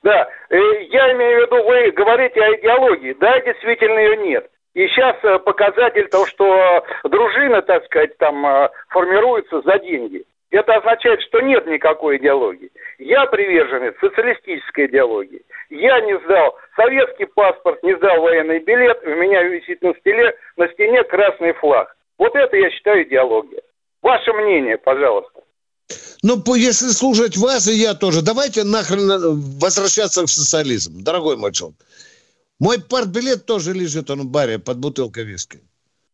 [0.04, 0.58] да, э,
[0.90, 3.14] я имею в виду, вы говорите о идеологии.
[3.20, 4.50] Да, действительно ее нет.
[4.74, 10.24] И сейчас э, показатель того, что дружина, так сказать, там э, формируется за деньги.
[10.52, 12.70] это означает, что нет никакой идеологии.
[13.00, 15.42] Я приверженец социалистической идеологии.
[15.70, 20.68] Я не сдал советский паспорт, не сдал военный билет, у меня висит на стене, на
[20.70, 21.96] стене красный флаг.
[22.20, 23.62] Вот это я считаю идеология.
[24.02, 25.42] Ваше мнение, пожалуйста.
[26.24, 31.78] Ну, если слушать вас и я тоже, давайте нахрен возвращаться в социализм, дорогой мой человек.
[32.60, 35.62] Мой партбилет тоже лежит он в баре под бутылкой виски.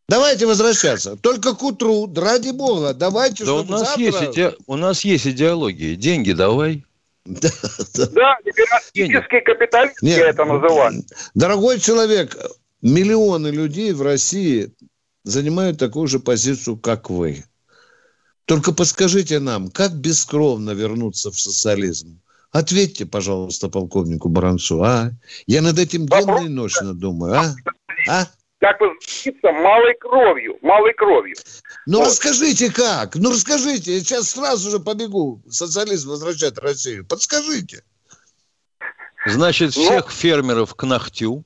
[0.10, 1.16] Давайте возвращаться.
[1.16, 4.04] Только к утру, ради бога, давайте, да у нас, завтра...
[4.04, 4.54] есть иде...
[4.68, 5.96] у нас есть идеология.
[5.96, 6.84] Деньги давай.
[7.26, 7.50] Да,
[7.94, 8.38] да.
[8.44, 11.06] империалистический капитализм Нет, я это называю.
[11.34, 12.38] Дорогой человек,
[12.82, 14.74] миллионы людей в России
[15.24, 17.46] занимают такую же позицию, как вы.
[18.46, 22.20] Только подскажите нам, как бескровно вернуться в социализм?
[22.52, 25.12] Ответьте, пожалуйста, полковнику Баранцу, а?
[25.48, 27.56] Я над этим денно и ночно думаю, а?
[28.08, 28.28] А?
[28.60, 31.36] Как возвратиться малой кровью, малой кровью.
[31.86, 32.08] Ну, вот.
[32.08, 33.16] расскажите как?
[33.16, 33.96] Ну, расскажите.
[33.96, 37.06] Я сейчас сразу же побегу социализм возвращать Россию.
[37.06, 37.84] Подскажите.
[39.26, 41.44] Значит, ну, всех ну, фермеров к ногтю.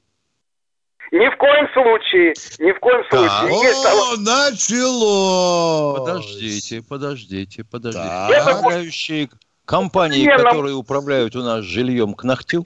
[1.11, 3.49] Ни в коем случае, ни в коем случае.
[3.49, 4.19] О, Есть...
[4.19, 5.99] начало!
[5.99, 8.05] Подождите, подождите, подождите.
[8.05, 8.57] Так.
[8.59, 9.29] Управляющие
[9.65, 10.79] компании, Нет, которые нам...
[10.79, 12.65] управляют у нас жильем к ногтю?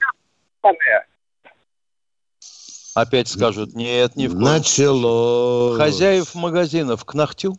[2.94, 5.76] Опять скажут, нет, ни в коем Начало.
[5.76, 7.56] Хозяев магазинов к ногтю?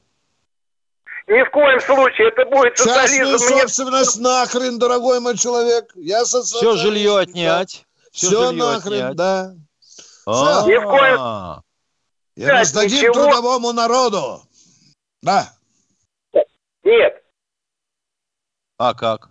[1.28, 3.32] Ни в коем случае, это будет социализм.
[3.32, 4.26] Частную собственность Мне...
[4.26, 5.92] нахрен, дорогой мой человек.
[5.96, 7.86] Я Все жилье отнять.
[8.12, 9.16] Все, Все нахрен, отнять.
[9.16, 9.54] да.
[10.26, 10.66] А.
[10.66, 11.64] Ни в коем...
[12.36, 13.14] И раздадим ничего...
[13.14, 14.42] трудовому народу.
[15.22, 15.50] Да.
[16.84, 17.24] Нет.
[18.78, 19.30] А как?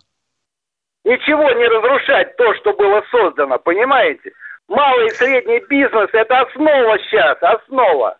[1.03, 4.31] Ничего не разрушать то, что было создано, понимаете?
[4.69, 8.17] Малый и средний бизнес– это основа сейчас, основа.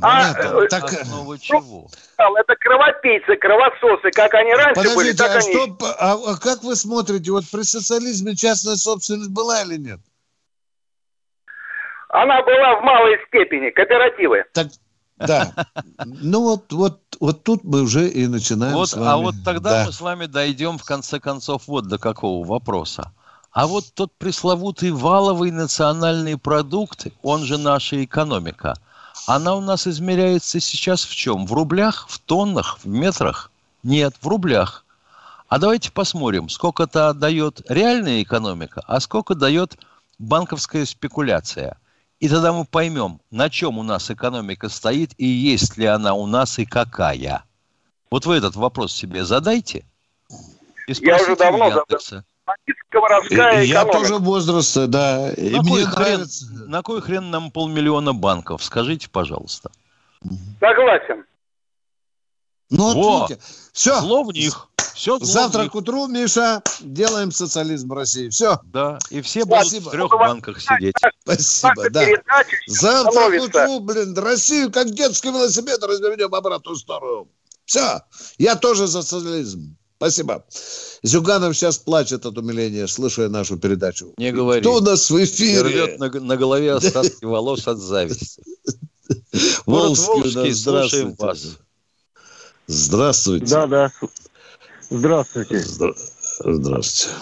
[0.00, 0.62] А, Понятно.
[0.62, 0.84] А, так...
[0.84, 1.88] Основа чего?
[2.16, 4.10] Это кровопийцы, кровососы.
[4.12, 5.52] Как они раньше Подождите, были, так а они...
[5.52, 10.00] Что, а, а как вы смотрите, вот при социализме частная собственность была или нет?
[12.12, 14.44] Она была в малой степени, кооперативы.
[14.52, 14.68] Так,
[15.16, 15.52] да.
[16.04, 19.10] Ну вот, вот, вот тут мы уже и начинаем вот, с а вами.
[19.10, 19.84] А вот тогда да.
[19.86, 23.12] мы с вами дойдем в конце концов вот до какого вопроса.
[23.50, 28.74] А вот тот пресловутый валовый национальный продукт, он же наша экономика,
[29.26, 31.46] она у нас измеряется сейчас в чем?
[31.46, 33.50] В рублях, в тоннах, в метрах?
[33.82, 34.84] Нет, в рублях.
[35.48, 39.78] А давайте посмотрим, сколько это дает реальная экономика, а сколько дает
[40.18, 41.78] банковская спекуляция.
[42.22, 46.26] И тогда мы поймем, на чем у нас экономика стоит и есть ли она у
[46.26, 47.42] нас и какая.
[48.12, 49.84] Вот вы этот вопрос себе задайте.
[50.86, 52.22] И Я уже давно задал.
[52.86, 55.32] Сковородская Я тоже возраста, да.
[55.32, 56.26] И на, кой хрен,
[56.68, 58.62] на кой хрен нам полмиллиона банков?
[58.62, 59.72] Скажите, пожалуйста.
[60.60, 61.24] Согласен.
[62.70, 63.44] Ну, вот видите.
[63.72, 63.98] Все.
[64.00, 64.68] Зло в них.
[64.94, 68.28] Все Завтра к утру, Миша, делаем социализм в России.
[68.28, 68.60] Все.
[68.64, 69.84] Да, и все Спасибо.
[69.84, 70.94] будут в трех банках сидеть.
[71.22, 72.06] Спасибо, да.
[72.66, 77.28] Завтра к утру, блин, Россию как детский велосипед развернем в обратную сторону.
[77.64, 78.02] Все.
[78.38, 79.76] Я тоже за социализм.
[79.96, 80.44] Спасибо.
[81.04, 84.12] Зюганов сейчас плачет от умиления, слушая нашу передачу.
[84.18, 84.60] Не говори.
[84.60, 85.62] Кто у нас в эфире?
[85.62, 88.42] Рвет на, на голове остатки волос от зависти.
[89.64, 91.56] Волжский, Волжский слушаем вас.
[92.66, 93.46] Здравствуйте.
[93.46, 93.92] Да, да.
[94.90, 95.58] Здравствуйте.
[95.58, 95.92] Здра...
[96.44, 97.16] Здравствуйте.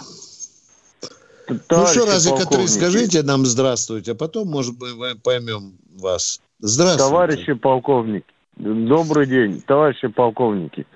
[1.49, 6.41] ну что, разика три скажите нам здравствуйте, а потом, может быть, мы поймем вас.
[6.61, 7.11] Здравствуйте.
[7.11, 10.87] Товарищи полковники, добрый день, товарищи полковники.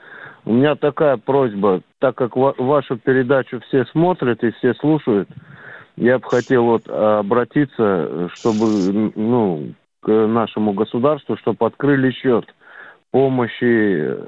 [0.44, 5.28] У меня такая просьба, так как вашу передачу все смотрят и все слушают,
[5.96, 12.44] я бы хотел вот обратиться, чтобы, ну, к нашему государству, чтобы открыли счет
[13.10, 14.18] помощи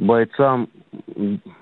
[0.00, 0.68] бойцам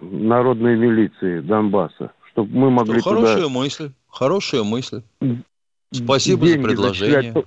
[0.01, 3.49] народной милиции Донбасса, чтобы мы могли ну, хорошая туда...
[3.49, 5.03] мысль, хорошая мысль.
[5.91, 7.23] Спасибо за предложение.
[7.23, 7.45] Зачислять.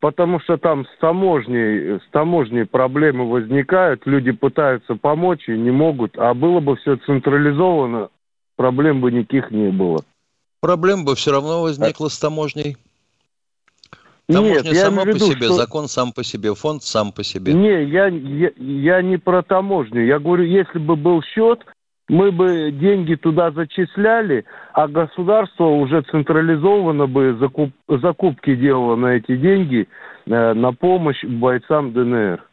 [0.00, 6.16] Потому что там с таможней, с таможней проблемы возникают, люди пытаются помочь и не могут,
[6.18, 8.10] а было бы все централизовано,
[8.56, 10.04] проблем бы никаких не было.
[10.60, 12.76] Проблем бы все равно возникла с таможней.
[14.30, 15.54] Таможня Нет, я сама по себе, что...
[15.54, 17.54] закон сам по себе, фонд сам по себе.
[17.54, 20.04] Не, я, я, я не про таможню.
[20.04, 21.64] Я говорю, если бы был счет,
[22.08, 29.34] мы бы деньги туда зачисляли, а государство уже централизованно бы закуп, закупки делало на эти
[29.34, 29.88] деньги
[30.26, 32.44] э, на помощь бойцам ДНР.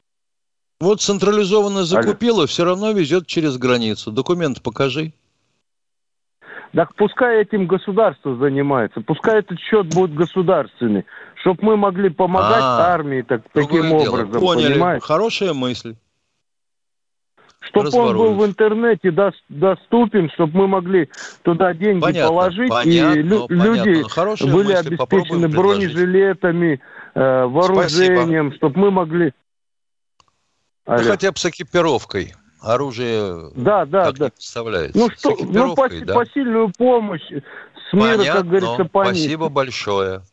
[0.79, 2.47] Вот централизованно закупило, Алло.
[2.47, 4.11] все равно везет через границу.
[4.11, 5.13] Документ покажи.
[6.75, 11.05] Так пускай этим государство занимается, пускай этот счет будет государственный,
[11.45, 12.93] чтобы мы могли помогать А-а-а.
[12.95, 14.41] армии так, таким образом.
[14.41, 15.05] Поняли, понимаете?
[15.05, 15.95] хорошая мысль.
[17.59, 19.11] чтобы он был в интернете
[19.49, 21.07] доступен, чтобы мы могли
[21.43, 23.83] туда деньги понятно, положить, понятно, и лю- понятно.
[23.83, 26.81] люди Хорошие были мысли, обеспечены бронежилетами,
[27.13, 29.31] э, вооружением, чтобы мы могли...
[30.87, 31.03] Ну, Алло.
[31.11, 32.33] хотя бы с экипировкой.
[32.61, 34.25] Оружие Да, да, как да.
[34.25, 34.97] не представляется.
[34.97, 36.13] Ну что, ну пос- да.
[36.15, 39.13] посильную помощь с мира, Понятно, как говорится, по ней.
[39.13, 40.23] спасибо большое.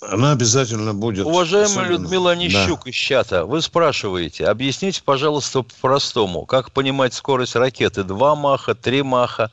[0.00, 1.26] Она обязательно будет.
[1.26, 8.04] Уважаемая Особенно- Людмила Нищук из чата, вы спрашиваете, объясните, пожалуйста, по-простому, как понимать скорость ракеты?
[8.04, 9.50] Два маха, три маха?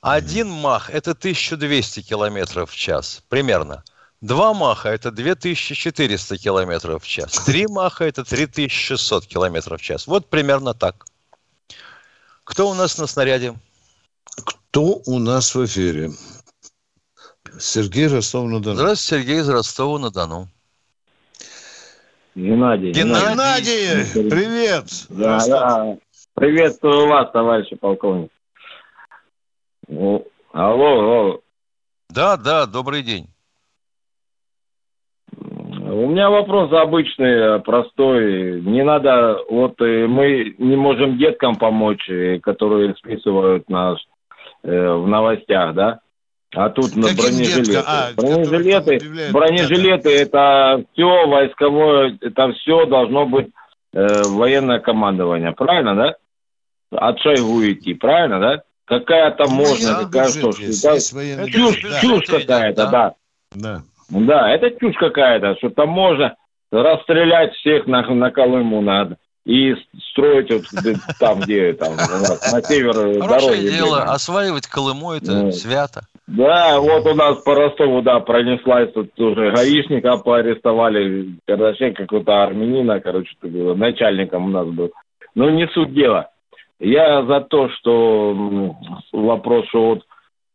[0.00, 3.82] Один мах– это 1200 километров в час, примерно.
[4.20, 7.32] Два маха– это 2400 километров в час.
[7.44, 10.06] Три маха– это 3600 километров в час.
[10.06, 11.06] Вот примерно так.
[12.44, 13.54] Кто у нас на снаряде?
[14.44, 16.12] Кто у нас в эфире?
[17.58, 18.76] Сергей Ростов-на-Дону.
[18.76, 20.48] Здравствуйте, Сергей из Ростова-на-Дону.
[22.34, 22.92] Геннадий.
[22.92, 24.86] Геннадий, привет.
[25.08, 25.60] Да, Ростов.
[25.60, 25.96] да.
[26.34, 28.30] Приветствую вас, товарищи полковник.
[29.88, 30.26] Ну,
[30.56, 31.40] Алло, алло.
[32.08, 33.26] Да, да, добрый день.
[35.36, 38.62] У меня вопрос обычный, простой.
[38.62, 43.98] Не надо, вот э, мы не можем деткам помочь, э, которые списывают нас
[44.62, 46.00] э, в новостях, да?
[46.54, 47.82] А тут на Каким бронежилеты.
[47.86, 53.48] А, бронежилеты, бронежилеты это все войсковое, это все должно быть
[53.92, 56.14] э, военное командование, правильно, да?
[56.92, 58.62] От Шойгу идти, правильно, да?
[58.84, 60.98] Какая там можно, Военный какая что, да?
[61.50, 62.00] чушь, да.
[62.00, 63.14] чушь какая-то, да.
[63.52, 63.82] Да.
[64.08, 66.36] Да, это чушь какая-то, что там можно
[66.70, 69.76] расстрелять всех на, на Колыму надо и
[70.10, 70.64] строить вот
[71.20, 73.68] там, где там, на север Хорошее дороги.
[73.68, 74.08] дело, блин.
[74.08, 75.52] осваивать Колыму– это Ну.
[75.52, 76.00] свято.
[76.26, 83.00] Да, вот у нас по Ростову, да, пронеслась тут уже гаишника поарестовали, короче, какого-то армянина,
[83.00, 84.90] короче, было, начальником у нас был.
[85.36, 86.30] Ну, не суть дела.
[86.80, 88.74] Я за то, что
[89.12, 90.02] вопрос, что вот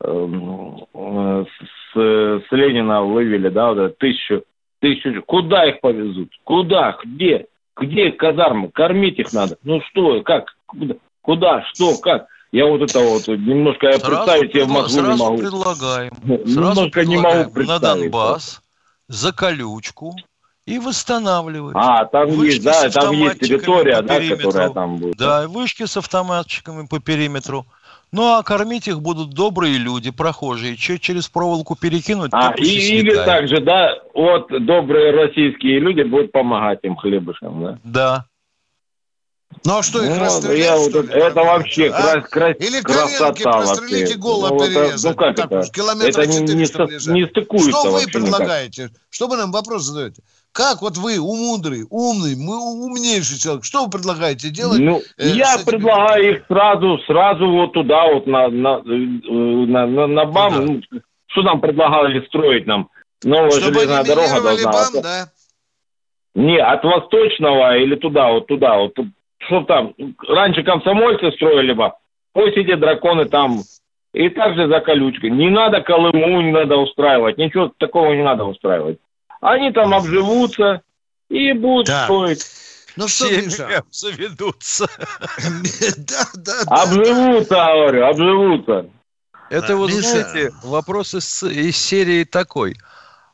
[0.03, 1.45] эм, э,
[1.93, 4.43] с, с Ленина вывели, да, вот тысячу,
[4.81, 6.29] тысячу, куда их повезут?
[6.43, 6.97] Куда?
[7.05, 7.45] Где?
[7.77, 8.69] Где казармы?
[8.69, 9.57] Кормить их надо.
[9.63, 10.55] Ну что, как?
[11.21, 11.63] Куда?
[11.73, 11.97] Что?
[11.97, 12.27] Как?
[12.51, 15.37] Я вот это вот немножко я Сразу, представить себе в Москву не сразу могу.
[15.37, 18.01] предлагаем, Немножко сразу не предлагаем могу на представить.
[18.01, 18.61] Донбасс
[19.07, 20.15] за колючку
[20.65, 21.75] и восстанавливать.
[21.77, 25.15] А, там Вышки есть, да, там есть территория, да, которая там будет.
[25.17, 27.65] Да, вышки с автоматчиками по периметру.
[28.13, 30.75] Ну, а кормить их будут добрые люди, прохожие.
[30.75, 36.31] Че через проволоку перекинуть, А, и, или так же, да, вот добрые российские люди будут
[36.33, 37.79] помогать им хлебушком, да?
[37.85, 38.25] Да.
[39.65, 42.01] Ну а что их Ну, расстрелять, я вот что ли, это вообще А?
[42.21, 45.11] крас- крас- Или красота и голову Ну, это- перерезать.
[45.11, 45.71] ну, как так это?
[45.71, 47.13] километра Это не- 400 не лежать.
[47.13, 48.21] не стыкуется Что вы вообще никак.
[48.21, 48.89] предлагаете?
[49.09, 50.21] Что вы нам вопрос задаете?
[50.53, 54.79] Как вот вы, умудрый, умный, мы умнейший человек, что вы предлагаете делать?
[54.79, 59.87] Ну, э, я этими- предлагаю их сразу, сразу вот туда, вот на, на, э, на,
[59.87, 60.65] на, на БАМ.
[60.65, 60.81] Ну,
[61.27, 62.89] что нам предлагали строить нам?
[63.23, 64.71] Новая Чтобы железная дорога должна...
[64.71, 65.25] БАМ, да?
[66.35, 68.93] Не, от Восточного или туда, вот туда, вот
[69.47, 69.93] что там,
[70.27, 71.93] раньше комсомольцы строили бы,
[72.33, 73.61] пусть эти драконы там,
[74.13, 75.29] и также за колючкой.
[75.29, 78.99] Не надо Колыму, не надо устраивать, ничего такого не надо устраивать.
[79.41, 80.81] Они там обживутся
[81.29, 82.05] и будут Так.
[82.05, 82.45] строить.
[82.95, 83.83] Ну что, Миша?
[83.89, 84.87] заведутся.
[85.97, 88.85] Да, да, Обживутся, говорю, обживутся.
[89.49, 90.01] Это Да, вот, Миша.
[90.01, 92.75] знаете, вопрос из, из серии такой.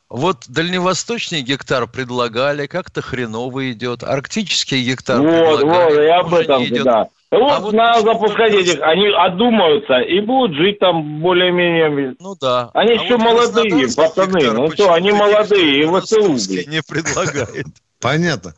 [0.08, 4.02] Вот дальневосточный гектар предлагали, как-то хреново идет.
[4.02, 6.84] Арктический гектар Вот, предлагали, вот, и об этом, не идет.
[6.84, 7.08] да.
[7.30, 12.16] Вот, А вот надо запускать этих, они одумаются и будут жить там более-менее.
[12.18, 12.70] Ну да.
[12.72, 14.50] Они А еще вот молодые, пацаны.
[14.52, 16.32] Ну что, они молодые, и ВСУ,
[16.70, 17.66] не предлагает.
[18.00, 18.54] Понятно.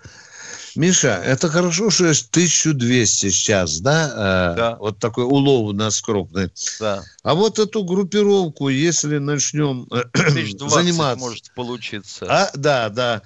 [0.74, 4.52] Миша, это хорошо, что есть 1200 сейчас, да?
[4.54, 4.76] Э, Да.
[4.76, 6.50] Вот такой улов у нас крупный.
[6.78, 7.02] Да.
[7.22, 10.04] А вот эту группировку, если начнем э,
[10.68, 11.18] заниматься...
[11.18, 12.26] может получиться.
[12.28, 13.22] А, да, да.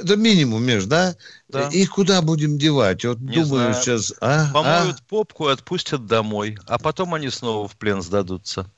[0.00, 1.16] Это минимум, Меж, да?
[1.48, 1.68] Да.
[1.68, 3.04] Их куда будем девать?
[3.04, 3.74] Вот Не думаю знаю.
[3.74, 4.12] сейчас...
[4.20, 4.52] А, а?
[4.52, 8.70] Помоют попку и отпустят домой, а потом они снова в плен сдадутся.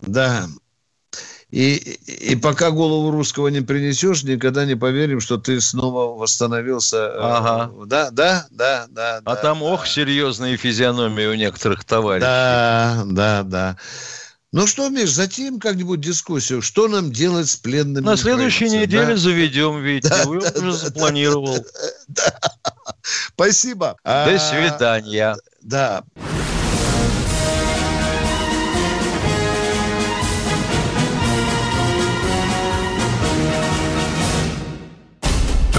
[0.00, 0.48] Да.
[1.50, 6.96] И, и пока голову русского не принесешь, никогда не поверим, что ты снова восстановился.
[6.96, 7.70] э, Ага.
[7.86, 9.16] Да, да, да, да.
[9.24, 9.64] А да, там, да.
[9.64, 12.26] ох, серьезные физиономии у некоторых товарищей.
[12.26, 13.76] Да, да, да.
[14.52, 16.60] Ну что, Миш, затем как-нибудь дискуссию.
[16.62, 18.04] Что нам делать с пленными?
[18.04, 19.16] На следующей неделе да?
[19.16, 20.08] заведем, Витя.
[20.08, 21.64] Да, Вы да, уже да, запланировал.
[23.34, 23.96] Спасибо.
[24.04, 25.36] До А, свидания.
[25.62, 26.02] Да.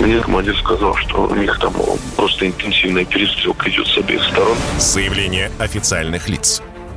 [0.00, 1.74] Мне командир сказал, что у них там
[2.16, 4.56] просто интенсивная перестрелка идет с обеих сторон.
[4.78, 6.62] Заявление официальных лиц.